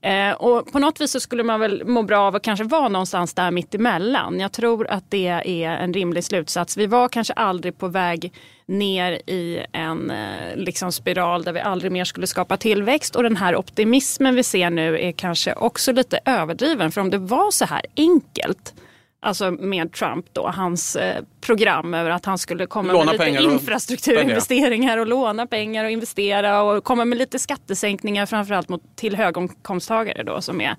Eh, 0.00 0.32
och 0.32 0.72
på 0.72 0.78
något 0.78 1.00
vis 1.00 1.10
så 1.10 1.20
skulle 1.20 1.42
man 1.42 1.60
väl 1.60 1.84
må 1.84 2.02
bra 2.02 2.20
av 2.20 2.36
att 2.36 2.42
kanske 2.42 2.64
vara 2.64 2.88
någonstans 2.88 3.34
där 3.34 3.50
mittemellan. 3.50 4.40
Jag 4.40 4.52
tror 4.52 4.86
att 4.86 5.04
det 5.08 5.26
är 5.44 5.70
en 5.70 5.94
rimlig 5.94 6.24
slutsats. 6.24 6.76
Vi 6.76 6.86
var 6.86 7.08
kanske 7.08 7.32
aldrig 7.32 7.78
på 7.78 7.88
väg 7.88 8.32
ner 8.66 9.12
i 9.12 9.66
en 9.72 10.10
eh, 10.10 10.56
liksom 10.56 10.92
spiral 10.92 11.42
där 11.42 11.52
vi 11.52 11.60
aldrig 11.60 11.92
mer 11.92 12.04
skulle 12.04 12.26
skapa 12.26 12.56
tillväxt. 12.56 13.16
Och 13.16 13.22
den 13.22 13.36
här 13.36 13.56
optimismen 13.56 14.34
vi 14.34 14.42
ser 14.42 14.70
nu 14.70 15.00
är 15.00 15.12
kanske 15.12 15.52
också 15.52 15.92
lite 15.92 16.20
överdriven. 16.24 16.92
För 16.92 17.00
om 17.00 17.10
det 17.10 17.18
var 17.18 17.50
så 17.50 17.64
här 17.64 17.82
enkelt 17.96 18.74
Alltså 19.22 19.50
med 19.50 19.92
Trump 19.92 20.26
då, 20.32 20.48
hans 20.48 20.96
eh, 20.96 21.24
program 21.40 21.94
över 21.94 22.10
att 22.10 22.24
han 22.24 22.38
skulle 22.38 22.66
komma 22.66 22.92
låna 22.92 23.12
med 23.12 23.32
lite 23.32 23.44
infrastrukturinvesteringar 23.44 24.98
och 24.98 25.06
låna 25.06 25.46
pengar 25.46 25.84
och 25.84 25.90
investera 25.90 26.62
och 26.62 26.84
komma 26.84 27.04
med 27.04 27.18
lite 27.18 27.38
skattesänkningar 27.38 28.26
framförallt 28.26 28.68
mot, 28.68 28.96
till 28.96 29.16
höginkomsttagare 29.16 30.22
då 30.22 30.40
som 30.40 30.60
är 30.60 30.76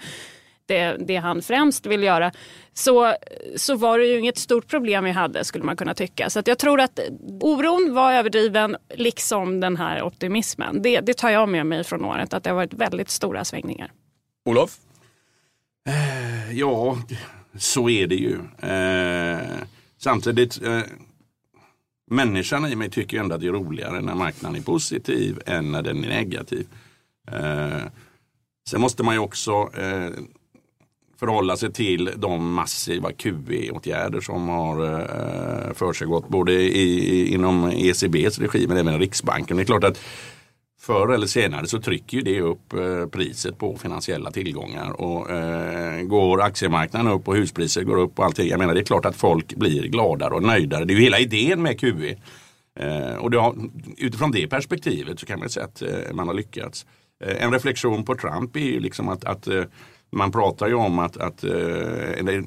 det, 0.65 0.97
det, 0.99 1.15
han 1.15 1.41
främst 1.41 1.85
vill 1.85 2.03
göra. 2.03 2.31
Så, 2.73 3.13
så 3.55 3.75
var 3.75 3.99
det 3.99 4.05
ju 4.05 4.19
inget 4.19 4.37
stort 4.37 4.67
problem 4.67 5.03
vi 5.03 5.11
hade 5.11 5.43
skulle 5.43 5.63
man 5.63 5.77
kunna 5.77 5.93
tycka. 5.93 6.29
Så 6.29 6.39
att 6.39 6.47
jag 6.47 6.57
tror 6.57 6.81
att 6.81 6.99
oron 7.41 7.93
var 7.93 8.13
överdriven 8.13 8.77
liksom 8.95 9.59
den 9.59 9.77
här 9.77 10.01
optimismen. 10.03 10.81
Det, 10.81 10.99
det 10.99 11.13
tar 11.13 11.29
jag 11.29 11.49
med 11.49 11.65
mig 11.65 11.83
från 11.83 12.05
året 12.05 12.33
att 12.33 12.43
det 12.43 12.49
har 12.49 12.55
varit 12.55 12.73
väldigt 12.73 13.09
stora 13.09 13.45
svängningar. 13.45 13.91
Olof? 14.45 14.77
Ja, 16.51 16.97
så 17.57 17.89
är 17.89 18.07
det 18.07 18.15
ju. 18.15 18.39
Eh, 18.69 19.63
samtidigt, 19.97 20.61
eh, 20.63 20.81
människan 22.11 22.65
i 22.65 22.75
mig 22.75 22.89
tycker 22.89 23.19
ändå 23.19 23.35
att 23.35 23.41
det 23.41 23.47
är 23.47 23.51
roligare 23.51 24.01
när 24.01 24.15
marknaden 24.15 24.59
är 24.59 24.63
positiv 24.63 25.41
än 25.45 25.71
när 25.71 25.81
den 25.81 26.03
är 26.03 26.09
negativ. 26.09 26.67
Eh, 27.31 27.81
sen 28.69 28.81
måste 28.81 29.03
man 29.03 29.15
ju 29.15 29.19
också 29.19 29.51
eh, 29.77 30.09
förhålla 31.19 31.57
sig 31.57 31.73
till 31.73 32.11
de 32.15 32.53
massiva 32.53 33.11
QE-åtgärder 33.11 34.21
som 34.21 34.49
har 34.49 34.85
eh, 34.85 35.73
försiggått 35.73 36.27
både 36.27 36.53
i, 36.53 37.33
inom 37.33 37.65
ECBs 37.65 38.39
regi 38.39 38.67
men 38.67 38.77
även 38.77 38.99
Riksbanken. 38.99 39.57
Det 39.57 39.63
är 39.63 39.65
klart 39.65 39.83
att 39.83 39.99
förr 40.81 41.13
eller 41.13 41.27
senare 41.27 41.67
så 41.67 41.81
trycker 41.81 42.17
ju 42.17 42.23
det 42.23 42.41
upp 42.41 42.73
eh, 42.73 43.05
priset 43.05 43.57
på 43.57 43.77
finansiella 43.77 44.31
tillgångar. 44.31 45.01
Och 45.01 45.31
eh, 45.31 46.01
Går 46.01 46.41
aktiemarknaden 46.41 47.11
upp 47.11 47.27
och 47.27 47.35
huspriser 47.35 47.83
går 47.83 47.97
upp 47.97 48.19
och 48.19 48.25
allting. 48.25 48.47
Jag 48.47 48.59
menar 48.59 48.73
det 48.73 48.79
är 48.79 48.85
klart 48.85 49.05
att 49.05 49.15
folk 49.15 49.55
blir 49.55 49.87
gladare 49.87 50.33
och 50.33 50.43
nöjdare. 50.43 50.85
Det 50.85 50.93
är 50.93 50.95
ju 50.95 51.03
hela 51.03 51.19
idén 51.19 51.61
med 51.61 51.79
QE. 51.79 52.15
Eh, 52.79 53.15
och 53.15 53.33
har, 53.33 53.55
utifrån 53.97 54.31
det 54.31 54.47
perspektivet 54.47 55.19
så 55.19 55.25
kan 55.25 55.39
man 55.39 55.49
säga 55.49 55.65
att 55.65 55.83
man 56.13 56.27
har 56.27 56.35
lyckats. 56.35 56.85
En 57.25 57.51
reflektion 57.51 58.05
på 58.05 58.15
Trump 58.15 58.55
är 58.55 58.59
ju 58.59 58.79
liksom 58.79 59.09
att, 59.09 59.25
att 59.25 59.47
man 60.11 60.31
pratar 60.31 60.67
ju 60.67 60.73
om 60.73 60.99
att, 60.99 61.17
att 61.17 61.43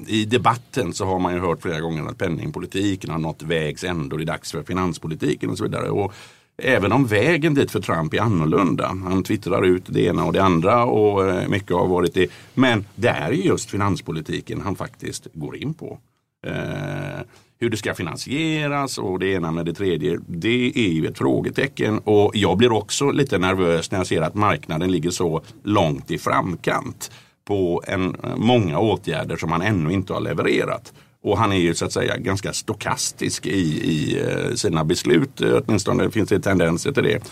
i 0.07 0.25
debatten 0.25 0.93
så 0.93 1.05
har 1.05 1.19
man 1.19 1.33
ju 1.33 1.39
hört 1.39 1.61
flera 1.61 1.79
gånger 1.79 2.05
att 2.05 2.17
penningpolitiken 2.17 3.09
har 3.09 3.19
nått 3.19 3.43
vägs 3.43 3.83
ände 3.83 4.15
och 4.15 4.19
det 4.19 4.23
är 4.23 4.33
dags 4.33 4.51
för 4.51 4.63
finanspolitiken 4.63 5.49
och 5.49 5.57
så 5.57 5.63
vidare. 5.63 5.89
Och 5.89 6.13
Även 6.57 6.91
om 6.91 7.05
vägen 7.05 7.53
dit 7.53 7.71
för 7.71 7.81
Trump 7.81 8.13
är 8.13 8.21
annorlunda. 8.21 8.87
Han 8.87 9.23
twittrar 9.23 9.65
ut 9.65 9.83
det 9.85 10.01
ena 10.01 10.25
och 10.25 10.33
det 10.33 10.43
andra 10.43 10.85
och 10.85 11.29
eh, 11.29 11.47
mycket 11.49 11.71
har 11.71 11.87
varit 11.87 12.13
det. 12.13 12.29
Men 12.53 12.85
det 12.95 13.07
är 13.07 13.31
just 13.31 13.69
finanspolitiken 13.69 14.61
han 14.61 14.75
faktiskt 14.75 15.27
går 15.33 15.57
in 15.57 15.73
på. 15.73 15.99
Eh, 16.47 17.21
hur 17.59 17.69
det 17.69 17.77
ska 17.77 17.93
finansieras 17.93 18.97
och 18.97 19.19
det 19.19 19.27
ena 19.27 19.51
med 19.51 19.65
det 19.65 19.73
tredje. 19.73 20.19
Det 20.27 20.71
är 20.75 20.91
ju 20.91 21.07
ett 21.07 21.17
frågetecken 21.17 21.99
och 21.99 22.31
jag 22.35 22.57
blir 22.57 22.71
också 22.71 23.11
lite 23.11 23.37
nervös 23.37 23.91
när 23.91 23.99
jag 23.99 24.07
ser 24.07 24.21
att 24.21 24.35
marknaden 24.35 24.91
ligger 24.91 25.09
så 25.09 25.41
långt 25.63 26.11
i 26.11 26.17
framkant 26.17 27.11
på 27.47 27.83
en, 27.87 28.15
eh, 28.23 28.35
många 28.35 28.79
åtgärder 28.79 29.37
som 29.37 29.51
han 29.51 29.61
ännu 29.61 29.93
inte 29.93 30.13
har 30.13 30.21
levererat. 30.21 30.93
Och 31.25 31.37
han 31.37 31.51
är 31.51 31.57
ju 31.57 31.75
så 31.75 31.85
att 31.85 31.91
säga 31.91 32.17
ganska 32.17 32.53
stokastisk 32.53 33.45
i, 33.45 33.59
i 33.91 34.23
eh, 34.23 34.55
sina 34.55 34.83
beslut. 34.83 35.41
Åtminstone 35.41 36.11
finns 36.11 36.29
det 36.29 36.39
tendenser 36.39 36.91
till 36.91 37.03
det. 37.03 37.23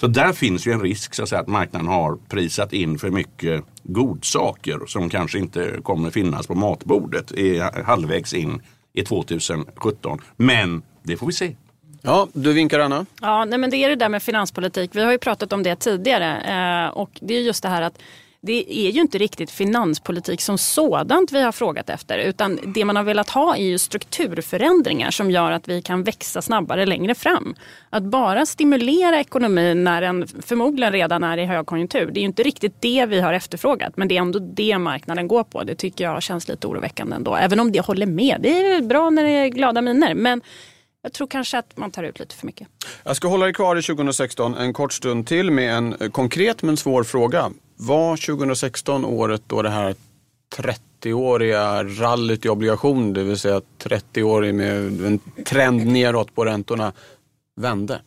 Så 0.00 0.06
där 0.06 0.32
finns 0.32 0.66
ju 0.66 0.72
en 0.72 0.80
risk 0.80 1.14
så 1.14 1.22
att, 1.22 1.28
säga, 1.28 1.40
att 1.40 1.48
marknaden 1.48 1.88
har 1.88 2.18
prisat 2.28 2.72
in 2.72 2.98
för 2.98 3.10
mycket 3.10 3.64
godsaker 3.82 4.80
som 4.86 5.08
kanske 5.08 5.38
inte 5.38 5.76
kommer 5.82 6.10
finnas 6.10 6.46
på 6.46 6.54
matbordet 6.54 7.32
är 7.32 7.82
halvvägs 7.82 8.34
in 8.34 8.62
i 8.92 9.02
2017. 9.04 10.18
Men 10.36 10.82
det 11.02 11.16
får 11.16 11.26
vi 11.26 11.32
se. 11.32 11.56
Ja, 12.02 12.28
du 12.32 12.52
vinkar 12.52 12.80
Anna. 12.80 13.06
Ja, 13.20 13.44
nej, 13.44 13.58
men 13.58 13.70
det 13.70 13.76
är 13.76 13.88
det 13.88 13.96
där 13.96 14.08
med 14.08 14.22
finanspolitik. 14.22 14.90
Vi 14.94 15.04
har 15.04 15.12
ju 15.12 15.18
pratat 15.18 15.52
om 15.52 15.62
det 15.62 15.76
tidigare 15.76 16.40
eh, 16.86 16.90
och 16.90 17.10
det 17.20 17.34
är 17.34 17.40
just 17.40 17.62
det 17.62 17.68
här 17.68 17.82
att 17.82 17.98
det 18.46 18.86
är 18.86 18.90
ju 18.90 19.00
inte 19.00 19.18
riktigt 19.18 19.50
finanspolitik 19.50 20.40
som 20.40 20.58
sådant 20.58 21.32
vi 21.32 21.42
har 21.42 21.52
frågat 21.52 21.90
efter 21.90 22.18
utan 22.18 22.58
det 22.74 22.84
man 22.84 22.96
har 22.96 23.02
velat 23.02 23.30
ha 23.30 23.56
är 23.56 23.64
ju 23.64 23.78
strukturförändringar 23.78 25.10
som 25.10 25.30
gör 25.30 25.52
att 25.52 25.68
vi 25.68 25.82
kan 25.82 26.02
växa 26.02 26.42
snabbare 26.42 26.86
längre 26.86 27.14
fram. 27.14 27.54
Att 27.90 28.02
bara 28.02 28.46
stimulera 28.46 29.20
ekonomin 29.20 29.84
när 29.84 30.00
den 30.00 30.26
förmodligen 30.26 30.92
redan 30.92 31.24
är 31.24 31.38
i 31.38 31.44
högkonjunktur, 31.44 32.10
det 32.10 32.20
är 32.20 32.22
ju 32.22 32.26
inte 32.26 32.42
riktigt 32.42 32.80
det 32.80 33.06
vi 33.06 33.20
har 33.20 33.32
efterfrågat 33.32 33.96
men 33.96 34.08
det 34.08 34.16
är 34.16 34.20
ändå 34.20 34.38
det 34.38 34.78
marknaden 34.78 35.28
går 35.28 35.44
på. 35.44 35.62
Det 35.62 35.74
tycker 35.74 36.04
jag 36.04 36.22
känns 36.22 36.48
lite 36.48 36.66
oroväckande 36.66 37.16
ändå. 37.16 37.36
Även 37.36 37.60
om 37.60 37.72
det 37.72 37.80
håller 37.80 38.06
med, 38.06 38.38
det 38.40 38.48
är 38.48 38.82
bra 38.82 39.10
när 39.10 39.24
det 39.24 39.30
är 39.30 39.48
glada 39.48 39.80
miner. 39.80 40.14
Men 40.14 40.40
jag 41.02 41.12
tror 41.12 41.26
kanske 41.26 41.58
att 41.58 41.76
man 41.76 41.90
tar 41.90 42.02
ut 42.02 42.18
lite 42.18 42.34
för 42.34 42.46
mycket. 42.46 42.68
Jag 43.04 43.16
ska 43.16 43.28
hålla 43.28 43.44
dig 43.44 43.54
kvar 43.54 43.76
i 43.76 43.82
2016 43.82 44.54
en 44.54 44.72
kort 44.72 44.92
stund 44.92 45.26
till 45.26 45.50
med 45.50 45.74
en 45.76 45.94
eh, 46.00 46.08
konkret 46.10 46.62
men 46.62 46.76
svår 46.76 47.04
fråga. 47.04 47.50
Var 47.86 48.16
2016 48.16 49.04
året 49.04 49.42
då 49.46 49.62
det 49.62 49.70
här 49.70 49.94
30-åriga 50.56 51.84
rallyt 51.84 52.44
i 52.44 52.48
obligation, 52.48 53.12
det 53.12 53.22
vill 53.22 53.38
säga 53.38 53.60
30-årig 53.78 54.54
med 54.54 55.00
en 55.00 55.20
trend 55.44 55.86
neråt 55.86 56.34
på 56.34 56.44
räntorna, 56.44 56.92
vände? 57.56 58.00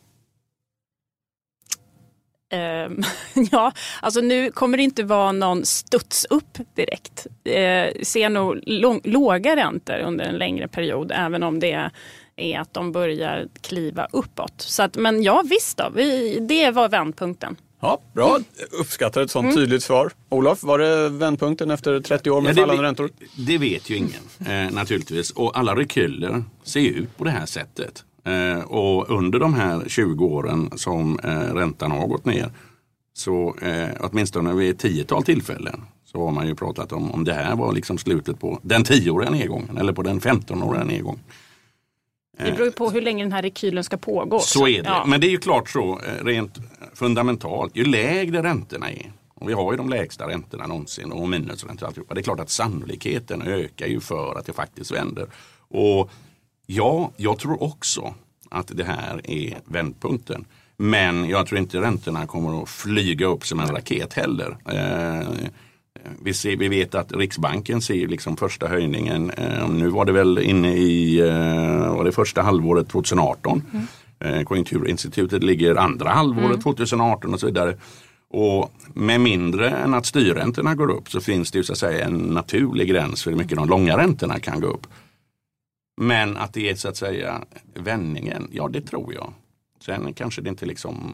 Ehm, 2.52 3.02
ja, 3.52 3.72
alltså 4.02 4.22
nu 4.22 4.52
kommer 4.52 4.78
det 4.78 4.84
inte 4.84 5.04
vara 5.04 5.32
någon 5.32 5.66
studs 5.66 6.26
upp 6.26 6.58
direkt. 6.76 7.28
Vi 7.44 8.06
ser 8.06 8.30
nog 8.30 8.60
låga 9.04 9.56
räntor 9.56 10.00
under 10.00 10.26
en 10.26 10.36
längre 10.36 10.68
period, 10.68 11.12
även 11.16 11.44
om 11.44 11.60
det 11.60 11.90
är 12.36 12.60
att 12.60 12.74
de 12.74 12.92
börjar 12.92 13.48
kliva 13.62 14.08
uppåt. 14.12 14.62
Så 14.62 14.84
att, 14.84 14.96
men 14.98 15.24
ja, 15.24 15.44
visst 15.50 15.78
då, 15.78 15.92
vi, 15.96 16.40
det 16.40 16.72
var 16.72 16.90
vändpunkten. 16.90 17.56
Ja, 17.86 18.00
bra, 18.14 18.40
uppskattar 18.72 19.22
ett 19.22 19.32
sånt 19.32 19.44
mm. 19.44 19.56
tydligt 19.56 19.84
svar. 19.84 20.12
Olof, 20.30 20.64
var 20.64 20.80
det 20.80 21.10
vändpunkten 21.10 21.72
efter 21.72 22.00
30 22.00 22.32
år 22.32 22.42
med 22.42 22.58
ja, 22.58 22.62
fallande 22.62 22.84
räntor? 22.84 23.10
Det 23.38 23.58
vet 23.58 23.90
ju 23.90 23.96
ingen 23.96 24.24
eh, 24.48 24.74
naturligtvis. 24.74 25.32
Och 25.32 25.58
alla 25.58 25.76
rekyler 25.76 26.44
ser 26.64 26.80
ut 26.80 27.18
på 27.18 27.24
det 27.24 27.30
här 27.30 27.46
sättet. 27.46 28.04
Eh, 28.24 28.64
och 28.64 29.10
under 29.10 29.40
de 29.40 29.54
här 29.54 29.84
20 29.88 30.26
åren 30.26 30.70
som 30.76 31.20
eh, 31.20 31.54
räntan 31.54 31.92
har 31.92 32.08
gått 32.08 32.26
ner 32.26 32.50
så 33.14 33.56
eh, 33.62 33.90
åtminstone 34.00 34.54
vid 34.54 34.72
ett 34.72 34.80
tiotal 34.80 35.24
tillfällen 35.24 35.82
så 36.06 36.26
har 36.26 36.32
man 36.32 36.48
ju 36.48 36.56
pratat 36.56 36.92
om 36.92 37.12
om 37.12 37.24
det 37.24 37.34
här 37.34 37.56
var 37.56 37.74
liksom 37.74 37.98
slutet 37.98 38.40
på 38.40 38.60
den 38.62 38.84
10-åriga 38.84 39.30
nedgången 39.30 39.78
eller 39.78 39.94
på 39.94 40.02
den 40.02 40.20
15-åriga 40.20 40.84
nedgången. 40.84 41.24
Det 42.38 42.52
beror 42.52 42.66
ju 42.66 42.72
på 42.72 42.90
hur 42.90 43.02
länge 43.02 43.24
den 43.24 43.32
här 43.32 43.42
rekylen 43.42 43.84
ska 43.84 43.98
pågå. 43.98 44.40
Så 44.40 44.68
är 44.68 44.84
det. 44.84 44.90
Ja. 44.90 45.06
Men 45.06 45.22
det 45.22 45.28
är 45.28 45.32
ju 45.32 45.38
klart 45.38 45.70
så 45.70 46.00
eh, 46.00 46.26
rent 46.26 46.58
fundamentalt. 46.94 47.78
Ju 47.78 47.86
lägre 47.86 48.44
räntorna 48.44 48.92
är 48.92 49.12
och 49.36 49.50
vi 49.50 49.54
har 49.54 49.72
ju 49.74 49.78
de 49.78 49.90
lägsta 49.90 50.28
räntorna 50.28 50.68
någonsin 50.68 51.12
och 51.12 51.30
minusräntor 51.30 51.88
alltihopa. 51.88 52.14
Det 52.14 52.22
är 52.22 52.24
klart 52.24 52.40
att 52.40 52.50
sannolikheten 52.50 53.42
ökar 53.42 53.88
ju 53.88 54.00
för 54.00 54.36
att 54.36 54.46
det 54.46 54.54
faktiskt 54.54 54.92
vänder. 54.92 55.28
Och 55.58 56.12
ja, 56.66 57.12
jag 57.18 57.40
tror 57.40 57.64
också 57.64 58.14
att 58.50 58.68
det 58.68 58.84
här 58.84 59.22
är 59.24 59.58
vändpunkten. 59.66 60.46
Men 60.78 61.30
jag 61.30 61.48
tror 61.48 61.60
inte 61.60 61.82
räntorna 61.82 62.28
kommer 62.28 62.64
att 62.64 62.70
flyga 62.70 63.26
upp 63.26 63.46
som 63.46 63.60
en 63.60 63.68
raket 63.68 64.14
heller. 64.14 64.58
Vi, 66.22 66.34
ser, 66.34 66.58
vi 66.58 66.68
vet 66.68 66.96
att 66.96 67.12
Riksbanken 67.12 67.82
ser 67.82 68.08
liksom 68.08 68.38
första 68.38 68.68
höjningen. 68.68 69.32
Eh, 69.32 69.70
nu 69.70 69.90
var 69.90 70.06
det 70.06 70.12
väl 70.12 70.38
inne 70.38 70.74
i 70.74 71.20
eh, 71.20 71.96
var 71.96 72.04
det 72.04 72.12
första 72.12 72.42
halvåret 72.42 72.90
2018. 72.90 73.62
Mm. 73.74 73.86
Eh, 74.20 74.44
Konjunkturinstitutet 74.44 75.44
ligger 75.44 75.76
andra 75.76 76.10
halvåret 76.10 76.46
mm. 76.46 76.62
2018 76.62 77.34
och 77.34 77.40
så 77.40 77.46
vidare. 77.46 77.78
Och 78.30 78.72
med 78.94 79.22
mindre 79.22 79.70
än 79.70 79.94
att 79.94 80.06
styrräntorna 80.06 80.76
går 80.76 80.92
upp 80.92 81.10
så 81.10 81.22
finns 81.22 81.52
det 81.52 81.58
ju 81.58 81.64
så 81.64 81.72
att 81.72 81.80
säga 81.80 82.06
en 82.06 82.18
naturlig 82.18 82.90
gräns 82.90 83.24
för 83.24 83.32
hur 83.32 83.38
mycket 83.38 83.58
de 83.58 83.70
långa 83.70 83.98
räntorna 83.98 84.40
kan 84.40 84.62
gå 84.62 84.68
upp. 84.68 84.88
Men 86.02 86.38
att 86.38 86.54
det 86.54 86.70
är 86.70 86.76
så 86.76 86.90
att 86.90 86.98
säga 86.98 87.42
vändningen, 87.74 88.48
ja 88.52 88.68
det 88.68 88.82
tror 88.82 89.14
jag. 89.14 89.34
Sen 89.86 90.14
kanske 90.14 90.42
det 90.42 90.50
inte 90.50 90.66
liksom 90.66 91.14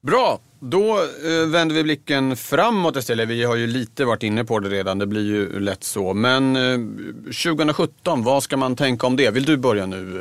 Bra, 0.00 0.38
då 0.60 0.98
eh, 0.98 1.48
vänder 1.48 1.74
vi 1.74 1.82
blicken 1.82 2.36
framåt 2.36 2.96
istället. 2.96 3.28
Vi 3.28 3.44
har 3.44 3.56
ju 3.56 3.66
lite 3.66 4.04
varit 4.04 4.22
inne 4.22 4.44
på 4.44 4.58
det 4.58 4.68
redan, 4.68 4.98
det 4.98 5.06
blir 5.06 5.22
ju 5.22 5.60
lätt 5.60 5.84
så. 5.84 6.14
Men 6.14 6.56
eh, 6.56 6.78
2017, 7.24 8.22
vad 8.22 8.42
ska 8.42 8.56
man 8.56 8.76
tänka 8.76 9.06
om 9.06 9.16
det? 9.16 9.30
Vill 9.30 9.44
du 9.44 9.56
börja 9.56 9.86
nu 9.86 10.20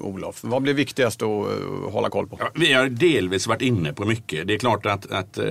eh, 0.00 0.06
Olof? 0.06 0.40
Vad 0.42 0.62
blir 0.62 0.74
viktigast 0.74 1.22
att 1.22 1.28
eh, 1.28 1.90
hålla 1.92 2.10
koll 2.10 2.28
på? 2.28 2.36
Ja, 2.40 2.50
vi 2.54 2.72
har 2.72 2.86
delvis 2.86 3.46
varit 3.46 3.62
inne 3.62 3.92
på 3.92 4.04
mycket. 4.04 4.46
Det 4.46 4.54
är 4.54 4.58
klart 4.58 4.86
att, 4.86 5.12
att 5.12 5.38
eh, 5.38 5.44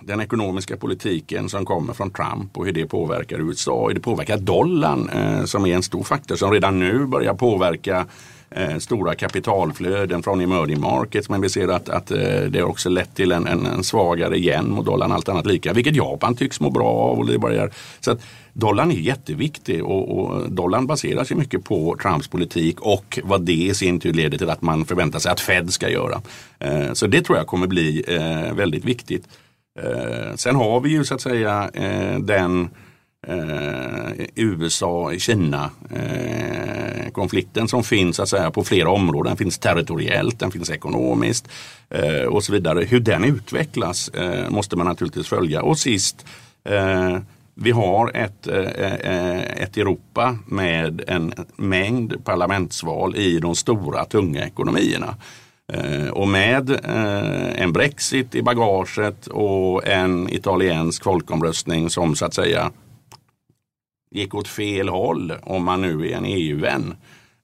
den 0.00 0.20
ekonomiska 0.20 0.76
politiken 0.76 1.48
som 1.48 1.64
kommer 1.64 1.94
från 1.94 2.10
Trump 2.10 2.58
och 2.58 2.66
hur 2.66 2.72
det 2.72 2.86
påverkar 2.86 3.38
USA, 3.38 3.88
hur 3.88 3.94
det 3.94 4.00
påverkar 4.00 4.36
dollarn 4.36 5.08
eh, 5.08 5.44
som 5.44 5.66
är 5.66 5.74
en 5.74 5.82
stor 5.82 6.02
faktor 6.02 6.36
som 6.36 6.52
redan 6.52 6.78
nu 6.78 7.06
börjar 7.06 7.34
påverka 7.34 8.06
eh, 8.50 8.78
stora 8.78 9.14
kapitalflöden 9.14 10.22
från 10.22 10.40
emerging 10.40 10.80
markets. 10.80 11.28
Men 11.28 11.40
vi 11.40 11.48
ser 11.48 11.68
att, 11.68 11.88
att 11.88 12.10
eh, 12.10 12.40
det 12.48 12.60
har 12.60 12.68
också 12.68 12.88
lett 12.88 13.14
till 13.14 13.32
en, 13.32 13.46
en, 13.46 13.66
en 13.66 13.84
svagare 13.84 14.38
yen 14.38 14.70
mot 14.70 14.86
dollarn 14.86 15.12
allt 15.12 15.28
annat 15.28 15.46
lika. 15.46 15.72
Vilket 15.72 15.96
Japan 15.96 16.34
tycks 16.34 16.60
må 16.60 16.70
bra 16.70 16.88
av. 16.88 17.18
Och 17.18 17.26
det 17.26 17.38
börjar, 17.38 17.70
så 18.00 18.10
att 18.10 18.20
dollarn 18.52 18.90
är 18.90 18.94
jätteviktig 18.94 19.84
och, 19.84 20.18
och 20.18 20.52
dollarn 20.52 20.86
baserar 20.86 21.24
sig 21.24 21.36
mycket 21.36 21.64
på 21.64 21.96
Trumps 22.02 22.28
politik 22.28 22.80
och 22.80 23.18
vad 23.24 23.42
det 23.42 23.52
i 23.52 23.74
sin 23.74 24.00
tur 24.00 24.12
leder 24.12 24.38
till 24.38 24.50
att 24.50 24.62
man 24.62 24.84
förväntar 24.84 25.18
sig 25.18 25.32
att 25.32 25.40
Fed 25.40 25.72
ska 25.72 25.88
göra. 25.88 26.20
Eh, 26.58 26.92
så 26.92 27.06
det 27.06 27.22
tror 27.22 27.38
jag 27.38 27.46
kommer 27.46 27.66
bli 27.66 28.04
eh, 28.08 28.54
väldigt 28.54 28.84
viktigt. 28.84 29.28
Eh, 29.80 30.34
sen 30.34 30.56
har 30.56 30.80
vi 30.80 30.90
ju 30.90 31.04
så 31.04 31.14
att 31.14 31.20
säga 31.20 31.70
eh, 31.74 32.18
den 32.18 32.68
eh, 33.26 34.26
USA-Kina 34.34 35.70
eh, 35.90 37.10
konflikten 37.12 37.68
som 37.68 37.84
finns 37.84 38.16
så 38.16 38.22
att 38.22 38.28
säga, 38.28 38.50
på 38.50 38.64
flera 38.64 38.90
områden. 38.90 39.30
Den 39.30 39.36
finns 39.36 39.58
territoriellt, 39.58 40.38
den 40.38 40.50
finns 40.50 40.70
ekonomiskt 40.70 41.48
eh, 41.90 42.22
och 42.22 42.44
så 42.44 42.52
vidare. 42.52 42.84
Hur 42.84 43.00
den 43.00 43.24
utvecklas 43.24 44.08
eh, 44.08 44.50
måste 44.50 44.76
man 44.76 44.86
naturligtvis 44.86 45.28
följa. 45.28 45.62
Och 45.62 45.78
sist 45.78 46.26
eh, 46.64 47.18
vi 47.60 47.70
har 47.70 48.16
ett, 48.16 48.46
eh, 48.46 48.92
eh, 48.92 49.62
ett 49.62 49.76
Europa 49.76 50.38
med 50.46 51.04
en 51.06 51.34
mängd 51.56 52.24
parlamentsval 52.24 53.16
i 53.16 53.38
de 53.38 53.54
stora 53.54 54.04
tunga 54.04 54.46
ekonomierna. 54.46 55.16
Eh, 55.72 56.08
och 56.08 56.28
med 56.28 56.80
en 57.56 57.72
Brexit 57.72 58.34
i 58.34 58.42
bagaget 58.42 59.26
och 59.26 59.86
en 59.86 60.28
italiensk 60.30 61.04
folkomröstning 61.04 61.90
som 61.90 62.14
så 62.14 62.24
att 62.24 62.34
säga 62.34 62.70
gick 64.10 64.34
åt 64.34 64.48
fel 64.48 64.88
håll, 64.88 65.32
om 65.42 65.64
man 65.64 65.82
nu 65.82 66.08
är 66.08 66.16
en 66.16 66.24
EU-vän, 66.24 66.96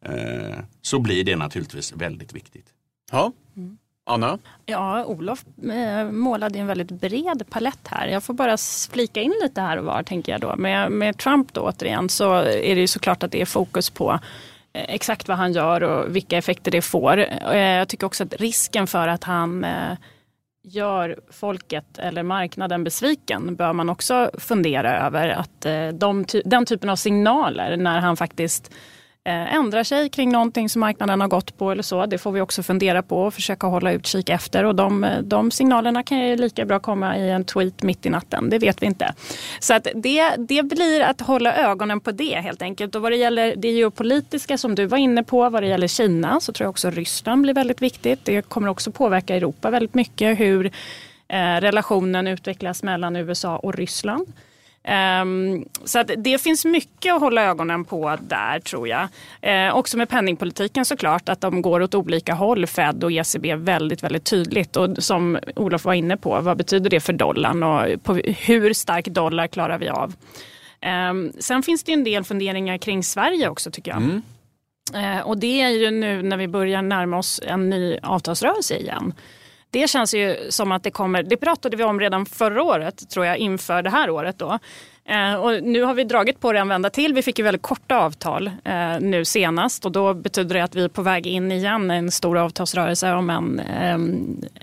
eh, 0.04 0.59
så 0.83 0.99
blir 0.99 1.25
det 1.25 1.37
naturligtvis 1.37 1.92
väldigt 1.92 2.33
viktigt. 2.33 2.66
Ja. 3.12 3.33
Anna? 4.06 4.38
Ja, 4.66 5.04
Olof 5.04 5.44
eh, 5.62 6.11
målade 6.11 6.59
en 6.59 6.66
väldigt 6.66 6.90
bred 6.90 7.44
palett 7.50 7.88
här. 7.88 8.06
Jag 8.06 8.23
får 8.23 8.35
bara 8.35 8.56
flika 8.90 9.23
in 9.23 9.35
lite 9.42 9.61
här 9.61 9.76
och 9.76 9.85
var 9.85 10.02
tänker 10.02 10.33
jag 10.33 10.40
då. 10.40 10.56
Med, 10.56 10.92
med 10.92 11.18
Trump 11.18 11.52
då 11.52 11.61
återigen 11.61 12.09
så 12.09 12.35
är 12.35 12.75
det 12.75 12.80
ju 12.80 12.87
såklart 12.87 13.23
att 13.23 13.33
det 13.33 13.40
är 13.40 13.47
fokus 13.47 13.90
på 13.90 14.12
eh, 14.73 14.85
exakt 14.94 15.28
vad 15.28 15.37
han 15.37 15.52
gör 15.52 15.83
och 15.83 16.16
vilka 16.16 16.38
effekter 16.38 16.71
det 16.71 16.83
får. 16.83 17.18
Jag 17.54 17.88
tycker 17.88 18.06
också 18.06 18.25
att 18.25 18.35
risken 18.35 18.87
för 18.87 19.09
att 19.09 19.25
han 19.25 19.66
gör 20.64 21.21
folket 21.30 21.99
eller 21.99 22.23
marknaden 22.23 22.85
besviken 22.85 23.56
bör 23.56 23.73
man 23.73 23.88
också 23.88 24.30
fundera 24.38 25.06
över 25.06 25.28
att 25.28 25.66
eh, 25.66 25.88
de, 25.88 26.25
den 26.44 26.66
typen 26.66 26.90
av 26.90 26.97
signaler 26.97 27.76
när 27.76 28.00
han 28.00 28.16
faktiskt 28.16 28.73
Eh, 29.26 29.54
ändrar 29.54 29.85
sig 29.85 30.09
kring 30.09 30.33
någonting 30.33 30.69
som 30.69 30.81
marknaden 30.81 31.21
har 31.21 31.28
gått 31.28 31.59
på 31.59 31.71
eller 31.71 31.83
så. 31.83 32.07
Det 32.07 32.19
får 32.19 32.33
vi 32.33 32.40
också 32.40 32.62
fundera 32.62 33.02
på 33.02 33.23
och 33.23 33.35
försöka 33.35 33.66
hålla 33.66 33.93
utkik 33.93 34.28
efter. 34.28 34.64
Och 34.64 34.75
de, 34.75 35.04
eh, 35.04 35.19
de 35.23 35.50
signalerna 35.50 36.02
kan 36.02 36.19
ju 36.19 36.37
lika 36.37 36.64
bra 36.64 36.78
komma 36.78 37.19
i 37.19 37.31
en 37.31 37.45
tweet 37.45 37.83
mitt 37.83 38.07
i 38.07 38.11
natten. 38.11 38.50
Det 38.50 38.59
vet 38.59 38.83
vi 38.83 38.87
inte. 38.87 39.14
Så 39.61 39.75
att 39.75 39.87
det, 39.95 40.37
det 40.38 40.62
blir 40.62 41.00
att 41.00 41.21
hålla 41.21 41.57
ögonen 41.57 42.00
på 42.00 42.11
det 42.11 42.40
helt 42.40 42.62
enkelt. 42.62 42.95
Och 42.95 43.02
vad 43.02 43.12
det 43.12 43.16
gäller 43.16 43.57
det 43.57 43.71
geopolitiska 43.71 44.59
som 44.59 44.75
du 44.75 44.87
var 44.87 44.99
inne 44.99 45.23
på, 45.23 45.50
vad 45.50 45.62
det 45.62 45.66
gäller 45.66 45.88
Kina 45.88 46.40
så 46.40 46.52
tror 46.52 46.64
jag 46.64 46.71
också 46.71 46.90
Ryssland 46.90 47.43
blir 47.43 47.54
väldigt 47.54 47.83
viktigt. 47.83 48.25
Det 48.25 48.43
kommer 48.43 48.69
också 48.69 48.93
påverka 48.93 49.37
Europa 49.37 49.71
väldigt 49.71 49.95
mycket 49.95 50.40
hur 50.40 50.66
eh, 51.28 51.61
relationen 51.61 52.26
utvecklas 52.26 52.83
mellan 52.83 53.16
USA 53.16 53.57
och 53.57 53.75
Ryssland. 53.75 54.26
Um, 54.88 55.64
så 55.84 55.98
att 55.98 56.10
det 56.16 56.38
finns 56.42 56.64
mycket 56.64 57.14
att 57.14 57.20
hålla 57.20 57.42
ögonen 57.42 57.84
på 57.84 58.16
där 58.20 58.60
tror 58.60 58.88
jag. 58.88 59.08
Uh, 59.46 59.76
också 59.76 59.96
med 59.96 60.08
penningpolitiken 60.08 60.84
såklart 60.84 61.28
att 61.28 61.40
de 61.40 61.62
går 61.62 61.82
åt 61.82 61.94
olika 61.94 62.34
håll, 62.34 62.66
Fed 62.66 63.04
och 63.04 63.12
ECB 63.12 63.54
väldigt, 63.54 64.02
väldigt 64.02 64.24
tydligt. 64.24 64.76
Och 64.76 65.04
som 65.04 65.38
Olof 65.56 65.84
var 65.84 65.94
inne 65.94 66.16
på, 66.16 66.40
vad 66.40 66.56
betyder 66.56 66.90
det 66.90 67.00
för 67.00 67.12
dollarn 67.12 67.62
och 67.62 68.02
på 68.02 68.14
hur 68.14 68.72
stark 68.72 69.06
dollar 69.06 69.46
klarar 69.46 69.78
vi 69.78 69.88
av? 69.88 70.14
Um, 71.10 71.32
sen 71.38 71.62
finns 71.62 71.84
det 71.84 71.92
en 71.92 72.04
del 72.04 72.24
funderingar 72.24 72.78
kring 72.78 73.04
Sverige 73.04 73.48
också 73.48 73.70
tycker 73.70 73.90
jag. 73.90 74.02
Mm. 74.02 74.22
Uh, 74.94 75.20
och 75.20 75.38
det 75.38 75.60
är 75.60 75.68
ju 75.68 75.90
nu 75.90 76.22
när 76.22 76.36
vi 76.36 76.48
börjar 76.48 76.82
närma 76.82 77.18
oss 77.18 77.40
en 77.46 77.70
ny 77.70 77.98
avtalsrörelse 78.02 78.76
igen 78.76 79.14
det 79.75 79.90
känns 79.90 80.14
ju 80.14 80.37
som 80.49 80.73
att 80.73 80.83
det 80.83 80.90
kommer, 80.90 81.23
det 81.23 81.37
pratade 81.37 81.76
vi 81.76 81.85
om 81.85 82.00
redan 82.00 82.26
förra 82.26 82.62
året 82.62 83.11
tror 83.11 83.26
jag 83.26 83.38
inför 83.38 83.83
det 83.83 83.90
här 83.90 84.11
året 84.11 84.38
då. 84.38 84.59
Eh, 85.04 85.35
och 85.35 85.62
nu 85.62 85.83
har 85.83 85.95
vi 85.95 86.04
dragit 86.04 86.40
på 86.40 86.52
det 86.52 86.59
en 86.59 86.69
vända 86.69 86.90
till. 86.90 87.14
Vi 87.14 87.23
fick 87.23 87.38
ju 87.38 87.45
väldigt 87.45 87.62
korta 87.62 87.99
avtal 87.99 88.47
eh, 88.64 89.00
nu 89.00 89.25
senast 89.25 89.87
och 89.87 89.93
då 89.93 90.14
betyder 90.14 90.54
det 90.54 90.64
att 90.64 90.75
vi 90.75 90.85
är 90.85 90.88
på 90.88 91.02
väg 91.02 91.26
in 91.26 91.52
igen 91.52 91.90
en 91.90 92.11
stor 92.11 92.38
avtalsrörelse 92.38 93.12
om 93.12 93.31
en 93.31 93.61
eh, 93.61 93.99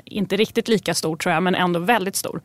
inte 0.05 0.37
riktigt 0.37 0.67
lika 0.67 0.93
stor 0.93 1.15
tror 1.15 1.33
jag 1.33 1.43
men 1.43 1.55
ändå 1.55 1.79
väldigt 1.79 2.15
stor. 2.15 2.41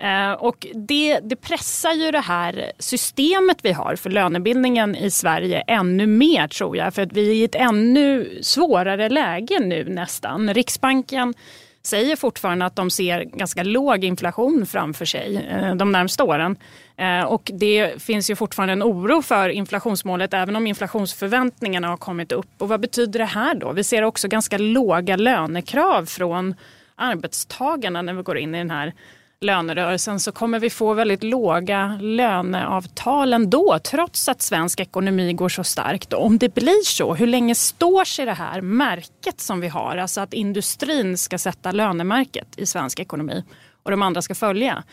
Eh, 0.00 0.32
och 0.32 0.66
det, 0.74 1.20
det, 1.22 1.36
pressar 1.36 1.92
ju 1.92 2.10
det 2.10 2.20
här 2.20 2.72
systemet 2.78 3.58
vi 3.62 3.72
har 3.72 3.96
för 3.96 4.10
lönebildningen 4.10 4.96
i 4.96 5.10
Sverige 5.10 5.60
ännu 5.66 6.06
mer 6.06 6.48
tror 6.48 6.76
jag. 6.76 6.94
För 6.94 7.02
att 7.02 7.12
vi 7.12 7.28
är 7.28 7.34
i 7.34 7.44
ett 7.44 7.54
ännu 7.54 8.38
svårare 8.42 9.08
läge 9.08 9.60
nu 9.60 9.84
nästan. 9.84 10.54
Riksbanken 10.54 11.34
säger 11.88 12.16
fortfarande 12.16 12.64
att 12.64 12.76
de 12.76 12.90
ser 12.90 13.24
ganska 13.24 13.62
låg 13.62 14.04
inflation 14.04 14.66
framför 14.66 15.04
sig 15.04 15.48
eh, 15.50 15.74
de 15.74 15.92
närmsta 15.92 16.24
åren. 16.24 16.56
Eh, 16.96 17.22
och 17.22 17.50
det 17.54 18.02
finns 18.02 18.30
ju 18.30 18.36
fortfarande 18.36 18.72
en 18.72 18.82
oro 18.82 19.22
för 19.22 19.48
inflationsmålet 19.48 20.34
även 20.34 20.56
om 20.56 20.66
inflationsförväntningarna 20.66 21.88
har 21.88 21.96
kommit 21.96 22.32
upp. 22.32 22.50
Och 22.58 22.68
vad 22.68 22.80
betyder 22.80 23.18
det 23.18 23.24
här 23.24 23.54
då? 23.54 23.72
Vi 23.72 23.84
ser 23.84 24.02
också 24.02 24.28
ganska 24.28 24.58
låga 24.58 25.16
lönekrav 25.16 26.06
från 26.06 26.54
arbetstagarna 26.96 28.02
när 28.02 28.14
vi 28.14 28.22
går 28.22 28.38
in 28.38 28.54
i 28.54 28.58
den 28.58 28.70
här 28.70 28.92
lönerörelsen 29.40 30.20
så 30.20 30.32
kommer 30.32 30.58
vi 30.58 30.70
få 30.70 30.94
väldigt 30.94 31.22
låga 31.22 31.98
löneavtal 32.00 33.32
ändå 33.32 33.78
trots 33.84 34.28
att 34.28 34.42
svensk 34.42 34.80
ekonomi 34.80 35.32
går 35.32 35.48
så 35.48 35.64
starkt. 35.64 36.12
Och 36.12 36.24
om 36.24 36.38
det 36.38 36.54
blir 36.54 36.84
så, 36.84 37.14
hur 37.14 37.26
länge 37.26 37.54
står 37.54 38.04
sig 38.04 38.26
det 38.26 38.32
här 38.32 38.60
märket 38.60 39.40
som 39.40 39.60
vi 39.60 39.68
har? 39.68 39.96
Alltså 39.96 40.20
att 40.20 40.34
industrin 40.34 41.18
ska 41.18 41.38
sätta 41.38 41.72
lönemärket 41.72 42.48
i 42.56 42.66
svensk 42.66 43.00
ekonomi 43.00 43.44
och 43.82 43.90
de 43.90 44.02
andra 44.02 44.22
ska 44.22 44.34
följa 44.34 44.84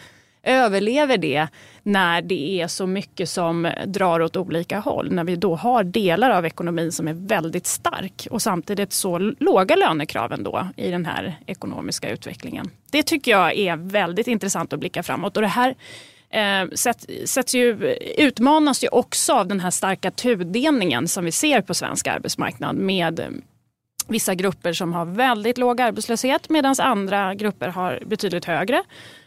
överlever 0.46 1.18
det 1.18 1.48
när 1.84 2.22
det 2.22 2.62
är 2.62 2.68
så 2.68 2.88
mycket 2.88 3.30
som 3.30 3.72
drar 3.86 4.20
åt 4.20 4.36
olika 4.36 4.80
håll. 4.80 5.12
När 5.12 5.24
vi 5.24 5.36
då 5.36 5.56
har 5.56 5.84
delar 5.84 6.30
av 6.30 6.46
ekonomin 6.46 6.92
som 6.92 7.08
är 7.08 7.14
väldigt 7.14 7.68
stark 7.68 8.28
och 8.32 8.42
samtidigt 8.42 8.94
så 8.94 9.18
låga 9.20 9.76
lönekraven 9.76 10.44
då 10.44 10.68
i 10.76 10.92
den 10.92 11.06
här 11.06 11.40
ekonomiska 11.46 12.10
utvecklingen. 12.10 12.70
Det 12.92 13.04
tycker 13.04 13.32
jag 13.32 13.58
är 13.58 13.76
väldigt 13.76 14.28
intressant 14.28 14.74
att 14.74 14.80
blicka 14.80 15.04
framåt. 15.04 15.38
Och 15.38 15.42
det 15.42 15.48
här 15.48 15.76
eh, 16.30 16.70
sätts 17.26 17.56
ju, 17.56 17.96
utmanas 18.18 18.84
ju 18.84 18.88
också 18.88 19.34
av 19.34 19.48
den 19.48 19.60
här 19.60 19.72
starka 19.72 20.12
tudelningen 20.12 21.08
som 21.08 21.26
vi 21.26 21.32
ser 21.32 21.62
på 21.62 21.74
svensk 21.74 22.08
arbetsmarknad 22.08 22.76
med 22.76 23.20
eh, 23.20 23.28
vissa 24.08 24.36
grupper 24.36 24.74
som 24.74 24.94
har 24.94 25.06
väldigt 25.06 25.58
låg 25.58 25.82
arbetslöshet 25.82 26.50
medan 26.50 26.76
andra 26.80 27.36
grupper 27.36 27.68
har 27.68 28.04
betydligt 28.06 28.46
högre 28.46 28.84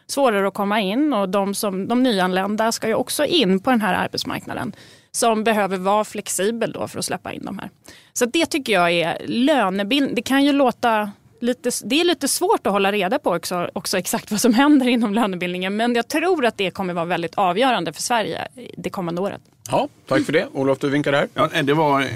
svårare 0.08 0.48
att 0.48 0.54
komma 0.54 0.80
in 0.80 1.12
och 1.12 1.28
de, 1.28 1.54
som, 1.54 1.88
de 1.88 2.02
nyanlända 2.02 2.72
ska 2.72 2.88
ju 2.88 2.94
också 2.94 3.24
in 3.24 3.60
på 3.60 3.70
den 3.70 3.80
här 3.80 3.94
arbetsmarknaden 3.94 4.72
som 5.12 5.44
behöver 5.44 5.76
vara 5.76 6.04
flexibel 6.04 6.72
då 6.72 6.88
för 6.88 6.98
att 6.98 7.04
släppa 7.04 7.32
in 7.32 7.44
de 7.44 7.58
här. 7.58 7.70
Så 8.12 8.26
det 8.26 8.46
tycker 8.46 8.72
jag 8.72 8.92
är 8.92 9.22
lönebild. 9.26 10.16
Det 10.16 10.22
kan 10.22 10.44
ju 10.44 10.52
låta 10.52 11.10
lite, 11.40 11.70
det 11.84 12.00
är 12.00 12.04
lite 12.04 12.28
svårt 12.28 12.66
att 12.66 12.72
hålla 12.72 12.92
reda 12.92 13.18
på 13.18 13.30
också, 13.30 13.70
också, 13.72 13.98
exakt 13.98 14.30
vad 14.30 14.40
som 14.40 14.54
händer 14.54 14.88
inom 14.88 15.14
lönebildningen. 15.14 15.76
Men 15.76 15.94
jag 15.94 16.08
tror 16.08 16.46
att 16.46 16.56
det 16.56 16.70
kommer 16.70 16.94
vara 16.94 17.04
väldigt 17.04 17.34
avgörande 17.34 17.92
för 17.92 18.02
Sverige 18.02 18.48
det 18.76 18.90
kommande 18.90 19.20
året. 19.20 19.40
Ja, 19.70 19.88
tack 20.06 20.24
för 20.24 20.32
det. 20.32 20.46
Olof, 20.52 20.78
du 20.78 20.90
vinkar 20.90 21.12
där. 21.12 21.28
Ja, 21.34 21.62
det 21.62 21.74
var 21.74 22.00
eh, 22.00 22.06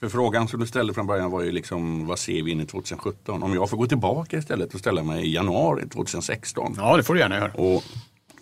för 0.00 0.08
frågan 0.08 0.48
som 0.48 0.60
du 0.60 0.66
ställde 0.66 0.94
från 0.94 1.06
början 1.06 1.30
var 1.30 1.42
ju 1.42 1.52
liksom 1.52 2.06
vad 2.06 2.18
ser 2.18 2.42
vi 2.42 2.50
in 2.50 2.60
i 2.60 2.66
2017? 2.66 3.42
Om 3.42 3.54
jag 3.54 3.70
får 3.70 3.76
gå 3.76 3.86
tillbaka 3.86 4.38
istället 4.38 4.74
och 4.74 4.80
ställa 4.80 5.02
mig 5.02 5.26
i 5.26 5.34
januari 5.34 5.88
2016. 5.88 6.74
Ja 6.76 6.96
det 6.96 7.02
får 7.02 7.14
du 7.14 7.20
gärna 7.20 7.36
göra. 7.36 7.52
Och 7.52 7.84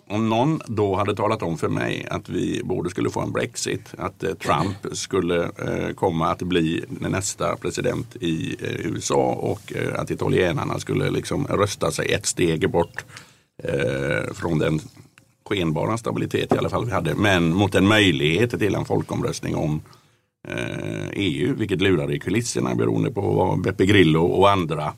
om 0.09 0.29
någon 0.29 0.61
då 0.67 0.95
hade 0.95 1.15
talat 1.15 1.41
om 1.41 1.57
för 1.57 1.69
mig 1.69 2.07
att 2.09 2.29
vi 2.29 2.61
både 2.63 2.89
skulle 2.89 3.09
få 3.09 3.21
en 3.21 3.31
Brexit, 3.31 3.93
att 3.97 4.23
eh, 4.23 4.33
Trump 4.33 4.97
skulle 4.97 5.43
eh, 5.43 5.93
komma 5.95 6.27
att 6.27 6.41
bli 6.41 6.85
nästa 6.89 7.55
president 7.55 8.15
i 8.15 8.55
eh, 8.59 8.91
USA 8.91 9.33
och 9.33 9.73
att 9.95 10.11
italienarna 10.11 10.79
skulle 10.79 11.09
liksom 11.09 11.47
rösta 11.47 11.91
sig 11.91 12.13
ett 12.13 12.25
steg 12.25 12.69
bort 12.71 13.05
från 14.33 14.59
den 14.59 14.79
skenbara 15.45 15.97
stabilitet 15.97 16.53
i 16.53 16.57
alla 16.57 16.69
fall 16.69 16.85
vi 16.85 16.91
hade, 16.91 17.15
men 17.15 17.53
mot 17.53 17.75
en 17.75 17.87
möjlighet 17.87 18.59
till 18.59 18.75
en 18.75 18.85
folkomröstning 18.85 19.55
om 19.55 19.81
EU, 21.13 21.45
eh, 21.45 21.51
e 21.51 21.53
vilket 21.53 21.81
lurar 21.81 22.11
i 22.11 22.19
kulisserna 22.19 22.75
beroende 22.75 23.11
på 23.11 23.21
vad 23.21 23.61
Beppe 23.61 23.85
Grillo 23.85 24.23
och 24.23 24.49
andra 24.49 24.93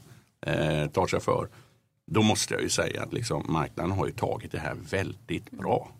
eh, 0.45 0.88
tar 0.88 1.08
sig 1.08 1.19
för. 1.19 1.47
Då 2.08 2.21
måste 2.21 2.54
jag 2.54 2.63
ju 2.63 2.69
säga 2.69 3.04
att 3.04 3.13
liksom, 3.13 3.45
marknaden 3.49 3.91
har 3.91 4.06
ju 4.06 4.12
tagit 4.12 4.52
det 4.52 4.60
här 4.60 4.75
väldigt 4.89 5.52
bra. 5.52 5.91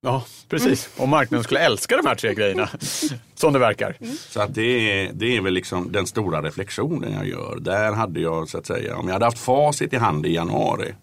Ja, 0.00 0.24
precis. 0.48 0.90
Om 0.96 1.10
marknaden 1.10 1.44
skulle 1.44 1.60
älska 1.60 1.96
de 1.96 2.06
här 2.06 2.14
tre 2.14 2.34
grejerna, 2.34 2.68
som 3.34 3.52
det 3.52 3.58
verkar. 3.58 3.96
Så 4.28 4.40
att 4.40 4.54
det, 4.54 4.62
är, 4.62 5.12
det 5.12 5.36
är 5.36 5.40
väl 5.40 5.54
liksom 5.54 5.92
den 5.92 6.06
stora 6.06 6.42
reflektionen 6.42 7.12
jag 7.12 7.28
gör. 7.28 7.58
Där 7.60 7.92
hade 7.92 8.20
jag 8.20 8.48
så 8.48 8.58
att 8.58 8.66
säga, 8.66 8.96
om 8.96 9.06
jag 9.06 9.12
hade 9.12 9.24
haft 9.24 9.38
facit 9.38 9.92
i 9.92 9.96
hand 9.96 10.26
i 10.26 10.34
januari 10.34 10.94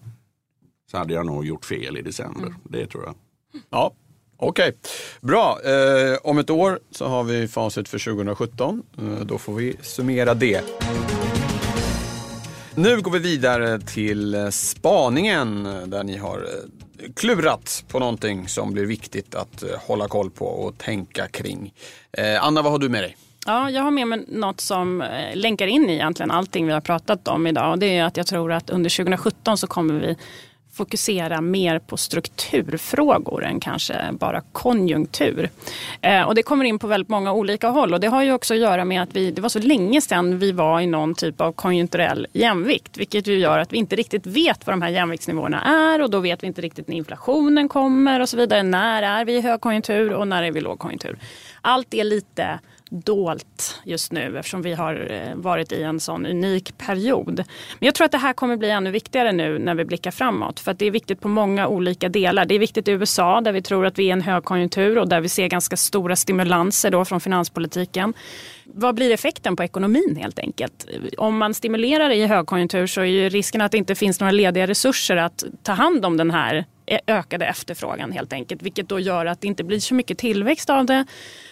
så 0.92 0.98
hade 0.98 1.14
jag 1.14 1.26
nog 1.26 1.46
gjort 1.46 1.66
fel 1.66 1.98
i 1.98 2.02
december. 2.02 2.56
Det 2.64 2.88
tror 2.88 3.04
jag. 3.04 3.16
Ja, 3.70 3.92
Okej, 4.38 4.74
bra. 5.22 5.60
Eh, 5.64 6.18
om 6.24 6.38
ett 6.38 6.50
år 6.50 6.80
så 6.92 7.08
har 7.08 7.24
vi 7.24 7.48
facit 7.48 7.90
för 7.90 8.00
2017. 8.00 8.84
Eh, 8.98 9.26
då 9.26 9.38
får 9.38 9.54
vi 9.54 9.76
summera 9.82 10.34
det. 10.34 10.64
Nu 12.78 13.02
går 13.02 13.12
vi 13.12 13.20
vidare 13.20 13.80
till 13.80 14.36
eh, 14.36 14.50
spaningen 14.50 15.66
eh, 15.66 15.82
där 15.82 16.04
ni 16.04 16.18
har 16.18 16.38
eh, 16.38 17.12
klurat 17.16 17.84
på 17.88 18.00
någonting 18.00 18.48
som 18.48 18.74
blir 18.74 18.86
viktigt 18.86 19.36
att 19.36 19.64
hålla 19.88 20.08
koll 20.08 20.32
på 20.32 20.46
och 20.46 20.78
tänka 20.78 21.28
kring. 21.28 21.74
Anna, 22.42 22.62
vad 22.62 22.72
har 22.72 22.80
du 22.80 22.90
med 22.90 23.04
dig? 23.04 23.18
Ja, 23.46 23.70
jag 23.70 23.82
har 23.82 23.92
med 23.92 24.08
mig 24.08 24.26
något 24.28 24.62
som 24.62 25.04
länkar 25.34 25.68
in 25.68 25.90
i 25.90 25.94
egentligen 25.94 26.32
allting 26.32 26.68
vi 26.68 26.74
har 26.74 26.82
pratat 26.82 27.28
om 27.28 27.48
idag. 27.48 27.80
Det 27.80 27.98
är 27.98 28.04
att 28.04 28.18
jag 28.18 28.28
tror 28.28 28.52
att 28.52 28.70
under 28.70 28.90
2017 28.98 29.58
så 29.58 29.68
kommer 29.68 29.94
vi 29.94 30.16
fokusera 30.76 31.42
mer 31.42 31.80
på 31.80 31.98
strukturfrågor 31.98 33.44
än 33.46 33.60
kanske 33.60 33.96
bara 34.12 34.42
konjunktur. 34.52 35.50
Eh, 36.02 36.22
och 36.22 36.36
det 36.36 36.44
kommer 36.44 36.66
in 36.66 36.80
på 36.80 36.88
väldigt 36.88 37.10
många 37.10 37.34
olika 37.34 37.68
håll 37.68 37.94
och 37.94 38.00
det 38.00 38.08
har 38.08 38.24
ju 38.24 38.34
också 38.34 38.54
att 38.54 38.60
göra 38.60 38.86
med 38.86 39.04
att 39.04 39.16
vi, 39.16 39.32
det 39.32 39.42
var 39.42 39.50
så 39.50 39.60
länge 39.60 40.02
sedan 40.02 40.40
vi 40.40 40.52
var 40.52 40.82
i 40.82 40.88
någon 40.88 41.16
typ 41.16 41.42
av 41.42 41.52
konjunkturell 41.52 42.28
jämvikt, 42.34 42.98
vilket 42.98 43.28
ju 43.28 43.40
gör 43.40 43.60
att 43.60 43.74
vi 43.74 43.78
inte 43.78 43.96
riktigt 43.96 44.26
vet 44.26 44.68
vad 44.68 44.74
de 44.74 44.82
här 44.82 44.90
jämviktsnivåerna 44.90 45.62
är 45.62 46.02
och 46.02 46.10
då 46.10 46.20
vet 46.20 46.44
vi 46.44 46.48
inte 46.48 46.62
riktigt 46.62 46.88
när 46.88 46.96
inflationen 46.96 47.70
kommer 47.70 48.20
och 48.20 48.30
så 48.30 48.38
vidare. 48.38 48.64
När 48.64 49.04
är 49.04 49.26
vi 49.26 49.34
i 49.34 49.42
högkonjunktur 49.42 50.14
och 50.14 50.28
när 50.28 50.44
är 50.44 50.52
vi 50.52 50.60
i 50.60 50.62
lågkonjunktur? 50.62 51.18
Allt 51.62 51.94
är 51.94 52.04
lite 52.04 52.60
dolt 52.90 53.82
just 53.84 54.12
nu 54.12 54.38
eftersom 54.38 54.62
vi 54.62 54.74
har 54.74 55.08
eh, 55.12 55.36
varit 55.36 55.72
i 55.72 55.84
en 55.84 56.00
sån 56.00 56.26
unik 56.26 56.78
period. 56.78 57.36
Men 57.80 57.86
jag 57.86 57.96
tror 57.96 58.06
att 58.06 58.12
det 58.12 58.18
här 58.18 58.34
kommer 58.34 58.58
bli 58.58 58.70
ännu 58.70 58.92
viktigare 58.92 59.32
nu 59.32 59.60
när 59.60 59.76
vi 59.76 59.86
blickar 59.86 60.12
framåt. 60.12 60.60
För 60.60 60.72
att 60.72 60.80
det 60.80 60.86
är 60.86 60.92
viktigt 60.92 61.22
på 61.22 61.28
många 61.28 61.68
olika 61.68 62.10
delar. 62.10 62.46
Det 62.46 62.56
är 62.56 62.60
viktigt 62.60 62.88
i 62.88 62.92
USA 62.92 63.42
där 63.42 63.52
vi 63.52 63.62
tror 63.62 63.86
att 63.86 64.00
vi 64.00 64.04
är 64.04 64.08
i 64.08 64.12
en 64.12 64.22
högkonjunktur 64.22 64.98
och 64.98 65.10
där 65.10 65.22
vi 65.22 65.30
ser 65.30 65.48
ganska 65.48 65.78
stora 65.78 66.16
stimulanser 66.16 66.92
då 66.92 67.06
från 67.06 67.22
finanspolitiken. 67.22 68.14
Vad 68.66 68.96
blir 68.96 69.12
effekten 69.12 69.56
på 69.56 69.64
ekonomin 69.64 70.18
helt 70.22 70.40
enkelt? 70.40 70.88
Om 71.18 71.38
man 71.38 71.54
stimulerar 71.54 72.10
i 72.10 72.26
högkonjunktur 72.26 72.88
så 72.88 73.02
är 73.02 73.06
ju 73.06 73.30
risken 73.30 73.62
att 73.62 73.72
det 73.72 73.78
inte 73.78 73.96
finns 73.96 74.20
några 74.20 74.32
lediga 74.32 74.68
resurser 74.68 75.18
att 75.18 75.44
ta 75.64 75.72
hand 75.72 76.06
om 76.06 76.18
den 76.18 76.32
här 76.32 76.66
Eh, 76.88 77.00
ökade 77.08 77.46
efterfrågan 77.46 78.12
helt 78.12 78.34
enkelt. 78.34 78.62
Vilket 78.62 78.90
då 78.90 79.00
gör 79.00 79.26
att 79.26 79.42
det 79.42 79.48
inte 79.48 79.64
blir 79.64 79.80
så 79.80 79.94
mycket 79.94 80.18
tillväxt 80.18 80.70
av 80.70 80.86
det. 80.86 81.06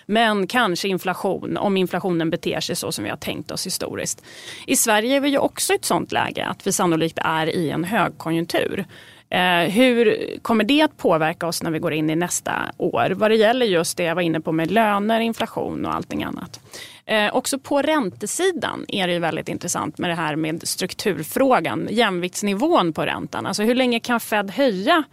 Men 0.06 0.48
kanske 0.48 0.88
inflation 0.88 1.58
om 1.58 1.78
inflationen 1.78 2.30
beter 2.30 2.60
sig 2.60 2.76
så 2.76 2.91
som 2.91 3.04
vi 3.04 3.10
har 3.10 3.17
tänkt 3.17 3.52
oss 3.52 3.65
historiskt. 3.65 4.24
I 4.67 4.76
Sverige 4.76 5.15
är 5.15 5.19
vi 5.19 5.30
ju 5.30 5.38
också 5.38 5.74
i 5.74 5.76
ett 5.76 5.86
sånt 5.86 6.12
läge 6.12 6.46
att 6.46 6.67
vi 6.67 6.72
sannolikt 6.72 7.19
är 7.22 7.48
i 7.48 7.69
en 7.69 7.84
högkonjunktur. 7.84 8.86
Eh, 9.30 9.69
hur 9.69 10.17
kommer 10.41 10.63
det 10.63 10.82
att 10.82 10.98
påverka 10.98 11.48
oss 11.48 11.63
när 11.63 11.72
vi 11.72 11.80
går 11.80 11.93
in 11.93 12.10
i 12.10 12.15
nästa 12.15 12.72
år? 12.78 13.10
Vad 13.10 13.32
det 13.32 13.36
gäller 13.36 13.65
just 13.65 13.98
det 13.98 14.04
jag 14.04 14.15
var 14.15 14.22
inne 14.22 14.41
på 14.41 14.52
med 14.52 14.72
löner, 14.72 15.19
inflation 15.19 15.86
och 15.86 15.96
allting 15.96 16.24
annat. 16.24 16.60
Eh, 17.06 17.36
också 17.36 17.60
på 17.60 17.82
räntesidan 17.82 18.86
är 18.88 19.08
det 19.08 19.13
ju 19.13 19.20
väldigt 19.20 19.50
intressant 19.50 19.98
med 19.98 20.10
det 20.10 20.16
här 20.16 20.36
med 20.36 20.68
strukturfrågan, 20.68 21.88
jämviktsnivån 21.92 22.94
på 22.94 23.06
räntan. 23.06 23.46
Alltså 23.46 23.63
hur 23.63 23.76
länge 23.76 24.00
kan 24.00 24.20
Fed 24.20 24.52
höja 24.52 25.04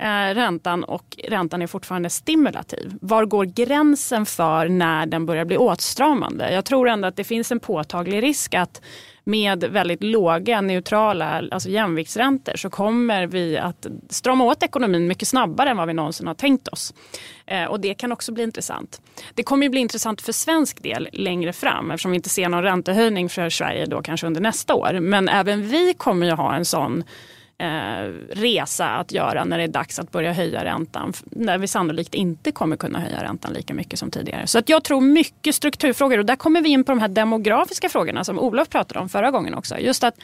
eh, 0.00 0.34
räntan 0.34 0.84
och 0.84 1.18
räntan 1.28 1.62
är 1.62 1.66
fortfarande 1.66 2.10
stimulativ. 2.10 2.94
Var 3.00 3.24
går 3.24 3.44
gränsen 3.44 4.26
för 4.26 4.68
när 4.68 5.06
den 5.06 5.26
börjar 5.26 5.44
bli 5.44 5.56
åtstramande? 5.56 6.52
Jag 6.52 6.64
tror 6.64 6.88
ändå 6.88 7.08
att 7.08 7.16
det 7.16 7.24
finns 7.24 7.52
en 7.52 7.60
påtaglig 7.60 8.22
risk 8.22 8.54
att 8.54 8.82
med 9.28 9.64
väldigt 9.64 10.02
låga 10.02 10.60
neutrala 10.60 11.42
alltså 11.50 11.68
jämviktsräntor 11.68 12.56
så 12.56 12.70
kommer 12.70 13.26
vi 13.26 13.58
att 13.58 13.86
strama 14.10 14.44
åt 14.44 14.62
ekonomin 14.62 15.06
mycket 15.06 15.28
snabbare 15.28 15.70
än 15.70 15.76
vad 15.76 15.88
vi 15.88 15.94
någonsin 15.94 16.26
har 16.26 16.34
tänkt 16.34 16.68
oss. 16.68 16.94
Eh, 17.46 17.64
och 17.64 17.80
det 17.80 17.94
kan 17.94 18.12
också 18.12 18.32
bli 18.32 18.42
intressant. 18.42 19.00
Det 19.34 19.42
kommer 19.42 19.62
ju 19.62 19.70
bli 19.70 19.80
intressant 19.80 20.22
för 20.22 20.32
svensk 20.32 20.82
del 20.82 21.08
längre 21.12 21.52
fram 21.52 21.90
eftersom 21.90 22.10
vi 22.10 22.16
inte 22.16 22.28
ser 22.28 22.48
någon 22.48 22.62
räntehöjning 22.62 23.28
för 23.28 23.50
Sverige 23.50 23.86
då 23.86 24.02
kanske 24.02 24.26
under 24.26 24.40
nästa 24.40 24.74
år. 24.74 25.00
Men 25.00 25.28
även 25.28 25.68
vi 25.68 25.94
kommer 25.94 26.26
ju 26.26 26.32
ha 26.32 26.54
en 26.54 26.64
sån 26.64 27.04
eh, 27.58 28.08
resa 28.30 28.88
att 28.88 29.12
göra 29.12 29.44
när 29.44 29.58
det 29.58 29.64
är 29.64 29.68
dags 29.68 29.98
att 29.98 30.10
börja 30.10 30.32
höja 30.32 30.64
räntan. 30.64 31.12
När 31.24 31.58
vi 31.58 31.68
sannolikt 31.68 32.14
inte 32.14 32.52
kommer 32.52 32.76
kunna 32.76 33.00
höja 33.00 33.22
räntan 33.22 33.52
lika 33.52 33.74
mycket 33.74 33.98
som 33.98 34.10
tidigare. 34.10 34.46
Så 34.46 34.58
att 34.58 34.68
jag 34.68 34.84
tror 34.84 35.00
mycket 35.00 35.54
strukturfrågor 35.54 36.18
och 36.18 36.26
där 36.26 36.36
kommer 36.36 36.60
vi 36.60 36.68
in 36.68 36.84
på 36.84 36.92
de 36.92 36.98
här 36.98 37.08
demografiska 37.08 37.88
frågorna 37.88 38.24
som 38.24 38.38
Olof 38.38 38.68
pratade 38.68 39.00
om 39.00 39.08
förra 39.08 39.30
gången 39.30 39.54
också. 39.54 39.78
Just 39.78 40.04
att 40.04 40.14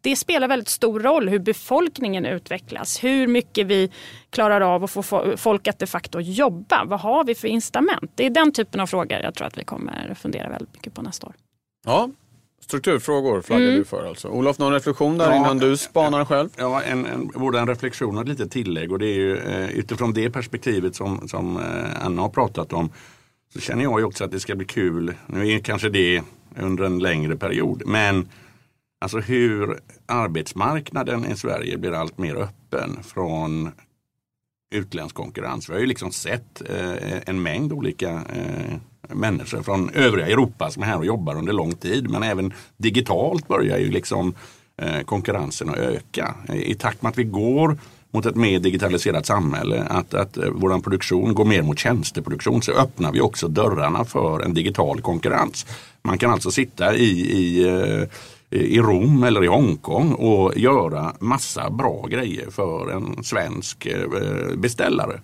det 0.00 0.16
spelar 0.16 0.48
väldigt 0.48 0.68
stor 0.68 1.00
roll 1.00 1.28
hur 1.28 1.38
befolkningen 1.38 2.26
utvecklas. 2.26 3.04
Hur 3.04 3.26
mycket 3.26 3.66
vi 3.66 3.90
klarar 4.30 4.60
av 4.60 4.84
att 4.84 4.90
få 4.90 5.02
folk 5.36 5.68
att 5.68 5.78
de 5.78 5.86
facto 5.86 6.20
jobba. 6.20 6.84
Vad 6.84 7.00
har 7.00 7.24
vi 7.24 7.34
för 7.34 7.48
incitament? 7.48 8.12
Det 8.14 8.26
är 8.26 8.30
den 8.30 8.52
typen 8.52 8.80
av 8.80 8.86
frågor 8.86 9.18
jag 9.18 9.34
tror 9.34 9.46
att 9.46 9.58
vi 9.58 9.64
kommer 9.64 10.14
fundera 10.14 10.48
väldigt 10.48 10.74
mycket 10.74 10.94
på 10.94 11.02
nästa 11.02 11.26
år. 11.26 11.34
Ja, 11.86 12.10
Strukturfrågor 12.68 13.42
flaggar 13.42 13.66
mm. 13.66 13.78
du 13.78 13.84
för 13.84 14.08
alltså. 14.08 14.28
Olof, 14.28 14.58
någon 14.58 14.72
reflektion 14.72 15.18
där 15.18 15.30
ja, 15.30 15.36
innan 15.36 15.58
du 15.58 15.76
spanar 15.76 16.24
själv? 16.24 16.48
Ja, 16.56 16.82
en, 16.82 17.06
en, 17.06 17.26
både 17.34 17.60
en 17.60 17.68
reflektion 17.68 18.16
och 18.16 18.22
ett 18.22 18.28
litet 18.28 18.50
tillägg. 18.50 18.92
Och 18.92 18.98
det 18.98 19.06
är 19.06 19.14
ju 19.14 19.36
eh, 19.36 19.70
utifrån 19.70 20.12
det 20.12 20.30
perspektivet 20.30 20.96
som, 20.96 21.28
som 21.28 21.56
eh, 21.56 22.06
Anna 22.06 22.22
har 22.22 22.28
pratat 22.28 22.72
om. 22.72 22.90
Så 23.52 23.60
känner 23.60 23.82
jag 23.82 24.00
ju 24.00 24.04
också 24.04 24.24
att 24.24 24.30
det 24.30 24.40
ska 24.40 24.54
bli 24.54 24.66
kul. 24.66 25.14
Nu 25.26 25.48
är 25.48 25.58
kanske 25.58 25.88
det 25.88 26.22
under 26.60 26.84
en 26.84 26.98
längre 26.98 27.36
period. 27.36 27.82
Men 27.86 28.28
alltså 29.00 29.18
hur 29.18 29.78
arbetsmarknaden 30.06 31.24
i 31.24 31.36
Sverige 31.36 31.78
blir 31.78 31.92
allt 31.92 32.18
mer 32.18 32.36
öppen 32.36 33.02
från 33.02 33.70
utländsk 34.70 35.16
konkurrens. 35.16 35.68
Vi 35.68 35.72
har 35.72 35.80
ju 35.80 35.86
liksom 35.86 36.12
sett 36.12 36.62
eh, 36.70 37.18
en 37.26 37.42
mängd 37.42 37.72
olika 37.72 38.10
eh, 38.10 38.76
människor 39.08 39.62
från 39.62 39.90
övriga 39.90 40.26
Europa 40.26 40.70
som 40.70 40.82
är 40.82 40.86
här 40.86 40.98
och 40.98 41.06
jobbar 41.06 41.36
under 41.36 41.52
lång 41.52 41.74
tid. 41.74 42.10
Men 42.10 42.22
även 42.22 42.52
digitalt 42.76 43.48
börjar 43.48 43.78
ju 43.78 43.90
liksom 43.90 44.34
eh, 44.82 45.00
konkurrensen 45.00 45.68
att 45.68 45.76
öka. 45.76 46.34
I 46.54 46.74
takt 46.74 47.02
med 47.02 47.10
att 47.10 47.18
vi 47.18 47.24
går 47.24 47.78
mot 48.10 48.26
ett 48.26 48.36
mer 48.36 48.58
digitaliserat 48.58 49.26
samhälle, 49.26 49.82
att, 49.82 50.14
att 50.14 50.36
eh, 50.36 50.50
vår 50.52 50.80
produktion 50.80 51.34
går 51.34 51.44
mer 51.44 51.62
mot 51.62 51.78
tjänsteproduktion 51.78 52.62
så 52.62 52.72
öppnar 52.72 53.12
vi 53.12 53.20
också 53.20 53.48
dörrarna 53.48 54.04
för 54.04 54.40
en 54.40 54.54
digital 54.54 55.00
konkurrens. 55.00 55.66
Man 56.02 56.18
kan 56.18 56.30
alltså 56.30 56.50
sitta 56.50 56.94
i, 56.94 57.10
i 57.20 57.68
eh, 57.68 58.08
i 58.50 58.80
Rom 58.80 59.22
eller 59.22 59.44
i 59.44 59.46
Hongkong 59.46 60.12
och 60.12 60.56
göra 60.56 61.14
massa 61.20 61.70
bra 61.70 62.06
grejer 62.06 62.50
för 62.50 62.90
en 62.90 63.24
svensk 63.24 63.86
eh, 63.86 64.56
beställare. 64.56 65.20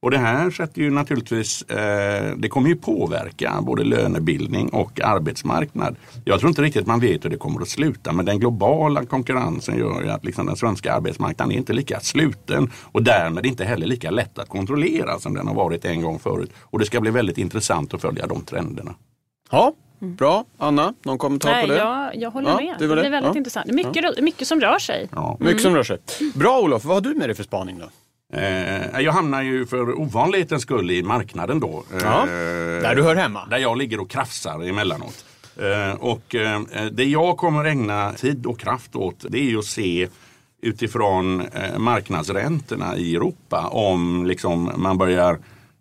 Och 0.00 0.10
det 0.10 0.18
här 0.18 0.50
sätter 0.50 0.82
ju 0.82 0.90
naturligtvis, 0.90 1.62
eh, 1.62 2.36
det 2.36 2.48
kommer 2.48 2.68
ju 2.68 2.76
påverka 2.76 3.58
både 3.62 3.84
lönebildning 3.84 4.68
och 4.68 5.00
arbetsmarknad. 5.00 5.96
Jag 6.24 6.40
tror 6.40 6.48
inte 6.48 6.62
riktigt 6.62 6.86
man 6.86 7.00
vet 7.00 7.24
hur 7.24 7.30
det 7.30 7.36
kommer 7.36 7.60
att 7.60 7.68
sluta 7.68 8.12
men 8.12 8.24
den 8.24 8.40
globala 8.40 9.04
konkurrensen 9.04 9.78
gör 9.78 10.02
ju 10.02 10.10
att 10.10 10.24
liksom 10.24 10.46
den 10.46 10.56
svenska 10.56 10.94
arbetsmarknaden 10.94 11.54
är 11.54 11.58
inte 11.58 11.72
lika 11.72 12.00
sluten 12.00 12.70
och 12.82 13.02
därmed 13.02 13.46
inte 13.46 13.64
heller 13.64 13.86
lika 13.86 14.10
lätt 14.10 14.38
att 14.38 14.48
kontrollera 14.48 15.18
som 15.18 15.34
den 15.34 15.46
har 15.46 15.54
varit 15.54 15.84
en 15.84 16.02
gång 16.02 16.18
förut. 16.18 16.50
Och 16.60 16.78
det 16.78 16.84
ska 16.84 17.00
bli 17.00 17.10
väldigt 17.10 17.38
intressant 17.38 17.94
att 17.94 18.00
följa 18.00 18.26
de 18.26 18.40
trenderna. 18.40 18.94
Ja, 19.50 19.72
Bra. 19.98 20.44
Anna, 20.58 20.94
någon 21.02 21.18
kommentar 21.18 21.50
Nej, 21.50 21.66
på 21.66 21.72
det? 21.72 21.78
Jag, 21.78 22.16
jag 22.16 22.30
håller 22.30 22.50
ja, 22.50 22.56
med. 22.56 22.74
Det, 22.78 22.86
det, 22.86 22.94
det 22.94 23.06
är 23.06 23.10
väldigt 23.10 23.34
ja. 23.34 23.38
intressant. 23.38 23.66
Mycket, 23.66 24.04
ja. 24.16 24.22
mycket 24.22 24.48
som 24.48 24.60
rör 24.60 24.78
sig. 24.78 25.08
Ja. 25.12 25.36
Mycket 25.40 25.62
som 25.62 25.74
rör 25.74 25.82
sig. 25.82 25.98
Bra 26.34 26.60
Olof, 26.60 26.84
vad 26.84 26.94
har 26.94 27.00
du 27.00 27.18
med 27.18 27.28
dig 27.28 27.36
för 27.36 27.44
spaning 27.44 27.78
då? 27.78 27.90
Eh, 28.32 29.00
jag 29.00 29.12
hamnar 29.12 29.42
ju 29.42 29.66
för 29.66 30.00
ovanlighetens 30.00 30.62
skull 30.62 30.90
i 30.90 31.02
marknaden 31.02 31.60
då. 31.60 31.84
Ja, 32.02 32.22
eh, 32.22 32.26
där 32.82 32.94
du 32.94 33.02
hör 33.02 33.16
hemma. 33.16 33.46
Där 33.50 33.58
jag 33.58 33.78
ligger 33.78 34.00
och 34.00 34.10
krafsar 34.10 34.68
emellanåt. 34.68 35.24
Eh, 35.56 35.94
och 36.00 36.34
eh, 36.34 36.60
det 36.92 37.04
jag 37.04 37.36
kommer 37.36 37.64
ägna 37.64 38.12
tid 38.12 38.46
och 38.46 38.58
kraft 38.58 38.96
åt 38.96 39.24
det 39.28 39.38
är 39.38 39.44
ju 39.44 39.58
att 39.58 39.64
se 39.64 40.08
utifrån 40.62 41.40
eh, 41.40 41.78
marknadsräntorna 41.78 42.96
i 42.96 43.16
Europa 43.16 43.68
om 43.68 44.26
liksom, 44.26 44.72
man 44.76 44.98
börjar 44.98 45.38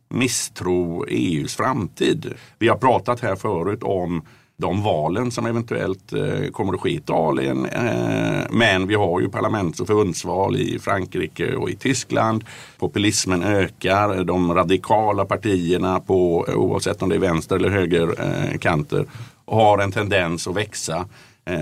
misstro 0.09 1.05
EUs 1.07 1.55
framtid. 1.55 2.33
Vi 2.59 2.67
har 2.67 2.77
pratat 2.77 3.19
här 3.19 3.35
förut 3.35 3.83
om 3.83 4.21
de 4.57 4.83
valen 4.83 5.31
som 5.31 5.45
eventuellt 5.45 6.13
eh, 6.13 6.51
kommer 6.51 6.73
att 6.73 6.81
ske 6.81 6.89
i 6.89 6.95
Italien. 6.95 7.65
Eh, 7.65 8.45
men 8.49 8.87
vi 8.87 8.95
har 8.95 9.21
ju 9.21 9.29
parlaments 9.29 9.79
och 9.79 9.87
förbundsval 9.87 10.55
i 10.55 10.79
Frankrike 10.79 11.55
och 11.55 11.69
i 11.69 11.75
Tyskland. 11.75 12.43
Populismen 12.79 13.43
ökar. 13.43 14.23
De 14.23 14.53
radikala 14.53 15.25
partierna 15.25 15.99
på 15.99 16.45
eh, 16.47 16.55
oavsett 16.55 17.01
om 17.01 17.09
det 17.09 17.15
är 17.15 17.19
vänster 17.19 17.55
eller 17.55 17.69
högerkanter 17.69 19.05
har 19.45 19.77
en 19.77 19.91
tendens 19.91 20.47
att 20.47 20.55
växa. 20.55 21.05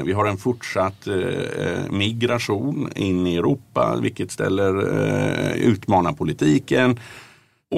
Vi 0.06 0.14
har 0.14 0.26
en 0.26 0.38
fortsatt 0.38 1.08
migration 1.90 2.90
in 2.96 3.28
i 3.28 3.36
Europa 3.36 3.98
vilket 4.02 4.32
ställer, 4.32 4.74
utmanar 5.56 6.14
politiken. 6.14 7.00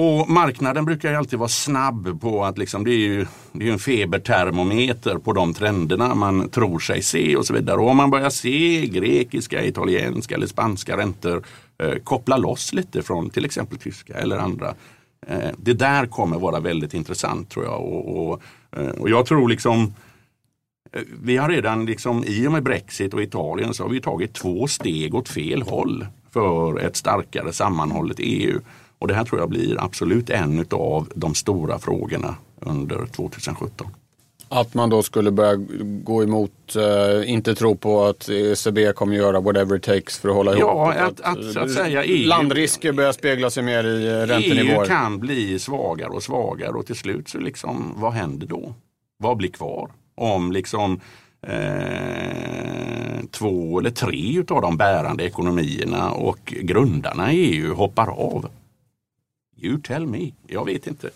Och 0.00 0.30
marknaden 0.30 0.84
brukar 0.84 1.10
ju 1.10 1.16
alltid 1.16 1.38
vara 1.38 1.48
snabb 1.48 2.20
på 2.20 2.44
att 2.44 2.58
liksom, 2.58 2.84
det 2.84 2.90
är 2.90 2.98
ju 2.98 3.26
det 3.52 3.68
är 3.68 3.72
en 3.72 3.78
febertermometer 3.78 5.18
på 5.18 5.32
de 5.32 5.54
trenderna 5.54 6.14
man 6.14 6.48
tror 6.48 6.78
sig 6.78 7.02
se 7.02 7.36
och 7.36 7.46
så 7.46 7.54
vidare. 7.54 7.76
Och 7.76 7.88
om 7.88 7.96
man 7.96 8.10
börjar 8.10 8.30
se 8.30 8.86
grekiska, 8.86 9.64
italienska 9.64 10.34
eller 10.34 10.46
spanska 10.46 10.96
räntor 10.96 11.42
eh, 11.82 11.94
koppla 12.04 12.36
loss 12.36 12.72
lite 12.72 13.02
från 13.02 13.30
till 13.30 13.44
exempel 13.44 13.78
tyska 13.78 14.14
eller 14.14 14.38
andra. 14.38 14.74
Eh, 15.26 15.50
det 15.56 15.72
där 15.72 16.06
kommer 16.06 16.38
vara 16.38 16.60
väldigt 16.60 16.94
intressant 16.94 17.50
tror 17.50 17.64
jag. 17.64 17.80
Och, 17.80 18.28
och, 18.28 18.42
eh, 18.76 18.88
och 18.88 19.10
jag 19.10 19.26
tror 19.26 19.48
liksom 19.48 19.94
eh, 20.92 21.02
vi 21.22 21.36
har 21.36 21.48
redan 21.48 21.86
liksom 21.86 22.24
i 22.26 22.46
och 22.46 22.52
med 22.52 22.62
Brexit 22.62 23.14
och 23.14 23.22
Italien 23.22 23.74
så 23.74 23.82
har 23.82 23.90
vi 23.90 24.00
tagit 24.00 24.34
två 24.34 24.66
steg 24.66 25.14
åt 25.14 25.28
fel 25.28 25.62
håll 25.62 26.06
för 26.30 26.78
ett 26.78 26.96
starkare 26.96 27.52
sammanhållet 27.52 28.16
EU. 28.18 28.60
Och 28.98 29.08
det 29.08 29.14
här 29.14 29.24
tror 29.24 29.40
jag 29.40 29.48
blir 29.48 29.84
absolut 29.84 30.30
en 30.30 30.66
av 30.70 31.08
de 31.14 31.34
stora 31.34 31.78
frågorna 31.78 32.34
under 32.60 33.06
2017. 33.06 33.86
Att 34.50 34.74
man 34.74 34.90
då 34.90 35.02
skulle 35.02 35.30
börja 35.30 35.54
gå 36.04 36.22
emot, 36.22 36.76
uh, 36.76 37.30
inte 37.30 37.54
tro 37.54 37.76
på 37.76 38.04
att 38.04 38.28
ECB 38.28 38.92
kommer 38.92 39.16
göra 39.16 39.40
whatever 39.40 39.76
it 39.76 39.82
takes 39.82 40.18
för 40.18 40.28
att 40.28 40.34
hålla 40.34 40.56
ja, 40.58 40.94
ihop. 40.94 41.10
Att, 41.10 41.20
att, 41.20 41.38
att, 41.38 41.56
att 41.56 41.70
säga 41.70 42.04
EU, 42.04 42.28
landrisker 42.28 42.92
börjar 42.92 43.12
spegla 43.12 43.50
sig 43.50 43.62
mer 43.62 43.84
i 43.84 44.06
eh, 44.06 44.12
räntenivåer. 44.12 44.82
EU 44.82 44.86
kan 44.86 45.18
bli 45.18 45.58
svagare 45.58 46.10
och 46.10 46.22
svagare 46.22 46.70
och 46.70 46.86
till 46.86 46.94
slut 46.94 47.28
så 47.28 47.38
liksom, 47.38 47.94
vad 47.96 48.12
händer 48.12 48.46
då? 48.46 48.74
Vad 49.18 49.36
blir 49.36 49.50
kvar? 49.50 49.90
Om 50.14 50.52
liksom 50.52 51.00
eh, 51.46 53.24
två 53.30 53.78
eller 53.78 53.90
tre 53.90 54.44
av 54.48 54.62
de 54.62 54.76
bärande 54.76 55.24
ekonomierna 55.24 56.10
och 56.10 56.54
grundarna 56.60 57.32
i 57.32 57.36
EU 57.36 57.74
hoppar 57.74 58.08
av. 58.08 58.48
You 59.60 59.80
tell 59.80 60.06
me, 60.06 60.30
jag 60.46 60.64
vet 60.64 60.86
inte. 60.86 61.10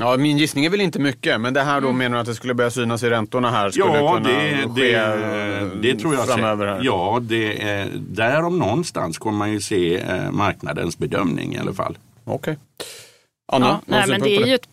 Ja, 0.00 0.16
min 0.16 0.38
gissning 0.38 0.64
är 0.64 0.70
väl 0.70 0.80
inte 0.80 0.98
mycket, 0.98 1.40
men 1.40 1.54
det 1.54 1.60
här 1.60 1.80
då 1.80 1.88
mm. 1.88 1.98
menar 1.98 2.16
du 2.16 2.20
att 2.20 2.26
det 2.26 2.34
skulle 2.34 2.54
börja 2.54 2.70
synas 2.70 3.02
i 3.02 3.10
räntorna 3.10 3.50
här? 3.50 3.70
Skulle 3.70 3.98
ja, 3.98 4.14
kunna 4.14 4.28
det, 4.28 4.68
ske 4.74 4.90
det, 4.90 5.70
det 5.82 5.94
tror 5.96 6.14
jag 6.14 6.26
framöver. 6.26 6.66
Här. 6.66 6.80
Ja, 6.82 7.18
det, 7.22 7.86
där 7.94 8.42
om 8.42 8.58
någonstans 8.58 9.18
kommer 9.18 9.38
man 9.38 9.52
ju 9.52 9.60
se 9.60 10.00
eh, 10.00 10.30
marknadens 10.30 10.98
bedömning 10.98 11.54
i 11.54 11.58
alla 11.58 11.72
fall. 11.72 11.98
Okej. 12.24 12.34
Okay. 12.34 12.56
Anna, 13.52 13.66
ja, 13.66 13.80
nej, 13.86 14.04
men 14.08 14.20
det 14.20 14.36
är 14.36 14.46
ju 14.46 14.54
ett 14.54 14.68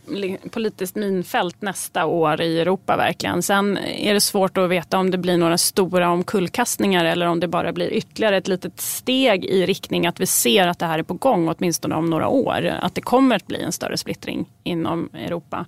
politiskt 0.52 0.96
minfält 0.96 1.62
nästa 1.62 2.06
år 2.06 2.42
i 2.42 2.60
Europa 2.60 2.98
verkligen. 2.98 3.44
Sen 3.44 3.78
är 3.78 4.14
det 4.14 4.22
svårt 4.22 4.58
att 4.58 4.70
veta 4.70 4.98
om 4.98 5.12
det 5.12 5.18
blir 5.18 5.38
några 5.38 5.58
stora 5.58 6.10
omkullkastningar 6.10 7.06
eller 7.06 7.26
om 7.26 7.40
det 7.40 7.48
bara 7.48 7.74
blir 7.74 7.94
ytterligare 7.94 8.38
ett 8.38 8.48
litet 8.48 8.82
steg 8.82 9.46
i 9.46 9.66
riktning 9.66 10.08
att 10.08 10.20
vi 10.20 10.26
ser 10.26 10.68
att 10.68 10.80
det 10.80 10.86
här 10.86 11.00
är 11.00 11.04
på 11.04 11.14
gång 11.14 11.50
åtminstone 11.50 11.96
om 11.96 12.10
några 12.10 12.28
år. 12.28 12.74
Att 12.82 12.96
det 12.96 13.02
kommer 13.02 13.36
att 13.36 13.48
bli 13.48 13.62
en 13.62 13.72
större 13.72 13.98
splittring 13.98 14.46
inom 14.64 15.10
Europa. 15.14 15.66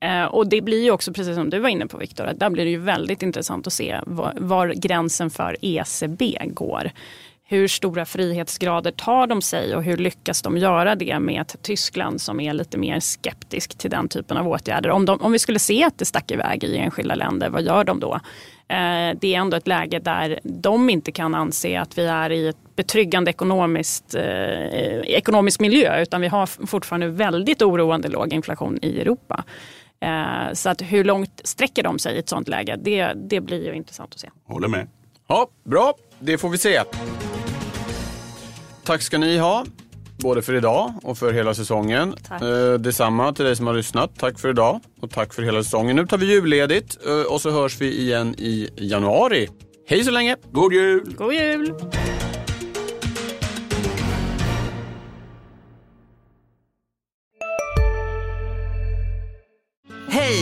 Eh, 0.00 0.24
och 0.24 0.48
det 0.48 0.60
blir 0.60 0.84
ju 0.84 0.90
också, 0.90 1.12
precis 1.12 1.34
som 1.34 1.50
du 1.50 1.58
var 1.58 1.68
inne 1.68 1.86
på 1.86 1.98
Viktor, 1.98 2.26
att 2.26 2.38
där 2.38 2.50
blir 2.50 2.64
det 2.64 2.70
ju 2.70 2.80
väldigt 2.80 3.22
intressant 3.22 3.66
att 3.66 3.72
se 3.72 4.00
var, 4.06 4.32
var 4.36 4.68
gränsen 4.68 5.30
för 5.30 5.56
ECB 5.60 6.38
går 6.46 6.90
hur 7.50 7.68
stora 7.68 8.04
frihetsgrader 8.04 8.90
tar 8.90 9.26
de 9.26 9.42
sig 9.42 9.76
och 9.76 9.82
hur 9.82 9.96
lyckas 9.96 10.42
de 10.42 10.58
göra 10.58 10.94
det 10.94 11.18
med 11.18 11.40
ett 11.40 11.56
Tyskland 11.62 12.20
som 12.20 12.40
är 12.40 12.52
lite 12.52 12.78
mer 12.78 13.00
skeptisk 13.00 13.78
till 13.78 13.90
den 13.90 14.08
typen 14.08 14.36
av 14.36 14.48
åtgärder. 14.48 14.90
Om, 14.90 15.04
de, 15.04 15.20
om 15.20 15.32
vi 15.32 15.38
skulle 15.38 15.58
se 15.58 15.84
att 15.84 15.98
det 15.98 16.04
stack 16.04 16.30
iväg 16.30 16.64
i 16.64 16.76
enskilda 16.76 17.14
länder, 17.14 17.50
vad 17.50 17.62
gör 17.62 17.84
de 17.84 18.00
då? 18.00 18.14
Eh, 18.68 19.16
det 19.20 19.34
är 19.34 19.38
ändå 19.38 19.56
ett 19.56 19.66
läge 19.66 19.98
där 19.98 20.40
de 20.42 20.90
inte 20.90 21.12
kan 21.12 21.34
anse 21.34 21.80
att 21.80 21.98
vi 21.98 22.06
är 22.06 22.30
i 22.30 22.48
ett 22.48 22.76
betryggande 22.76 23.30
ekonomiskt, 23.30 24.14
eh, 24.14 25.00
ekonomisk 25.00 25.60
miljö 25.60 26.02
utan 26.02 26.20
vi 26.20 26.28
har 26.28 26.46
fortfarande 26.66 27.08
väldigt 27.08 27.62
oroande 27.62 28.08
låg 28.08 28.32
inflation 28.32 28.78
i 28.82 29.00
Europa. 29.00 29.44
Eh, 30.00 30.52
så 30.52 30.68
att 30.68 30.82
hur 30.82 31.04
långt 31.04 31.40
sträcker 31.44 31.82
de 31.82 31.98
sig 31.98 32.16
i 32.16 32.18
ett 32.18 32.28
sånt 32.28 32.48
läge? 32.48 32.76
Det, 32.82 33.12
det 33.14 33.40
blir 33.40 33.66
ju 33.66 33.74
intressant 33.74 34.14
att 34.14 34.20
se. 34.20 34.28
Håller 34.44 34.68
med. 34.68 34.88
Ja, 35.28 35.48
bra, 35.64 35.94
det 36.20 36.38
får 36.38 36.48
vi 36.48 36.58
se. 36.58 36.82
Tack 38.84 39.02
ska 39.02 39.18
ni 39.18 39.38
ha. 39.38 39.64
Både 40.22 40.42
för 40.42 40.54
idag 40.54 40.94
och 41.02 41.18
för 41.18 41.32
hela 41.32 41.54
säsongen. 41.54 42.14
Tack. 42.28 42.42
Eh, 42.42 42.74
detsamma 42.74 43.32
till 43.32 43.44
dig 43.44 43.56
som 43.56 43.66
har 43.66 43.74
lyssnat. 43.74 44.10
Tack 44.18 44.38
för 44.38 44.48
idag 44.48 44.80
och 45.00 45.10
tack 45.10 45.34
för 45.34 45.42
hela 45.42 45.62
säsongen. 45.62 45.96
Nu 45.96 46.06
tar 46.06 46.18
vi 46.18 46.26
julledigt 46.26 46.98
eh, 47.06 47.32
och 47.32 47.40
så 47.40 47.50
hörs 47.50 47.80
vi 47.80 48.00
igen 48.00 48.34
i 48.38 48.68
januari. 48.76 49.48
Hej 49.86 50.04
så 50.04 50.10
länge! 50.10 50.36
God 50.52 50.72
jul! 50.72 51.14
God 51.18 51.34
jul! 51.34 51.74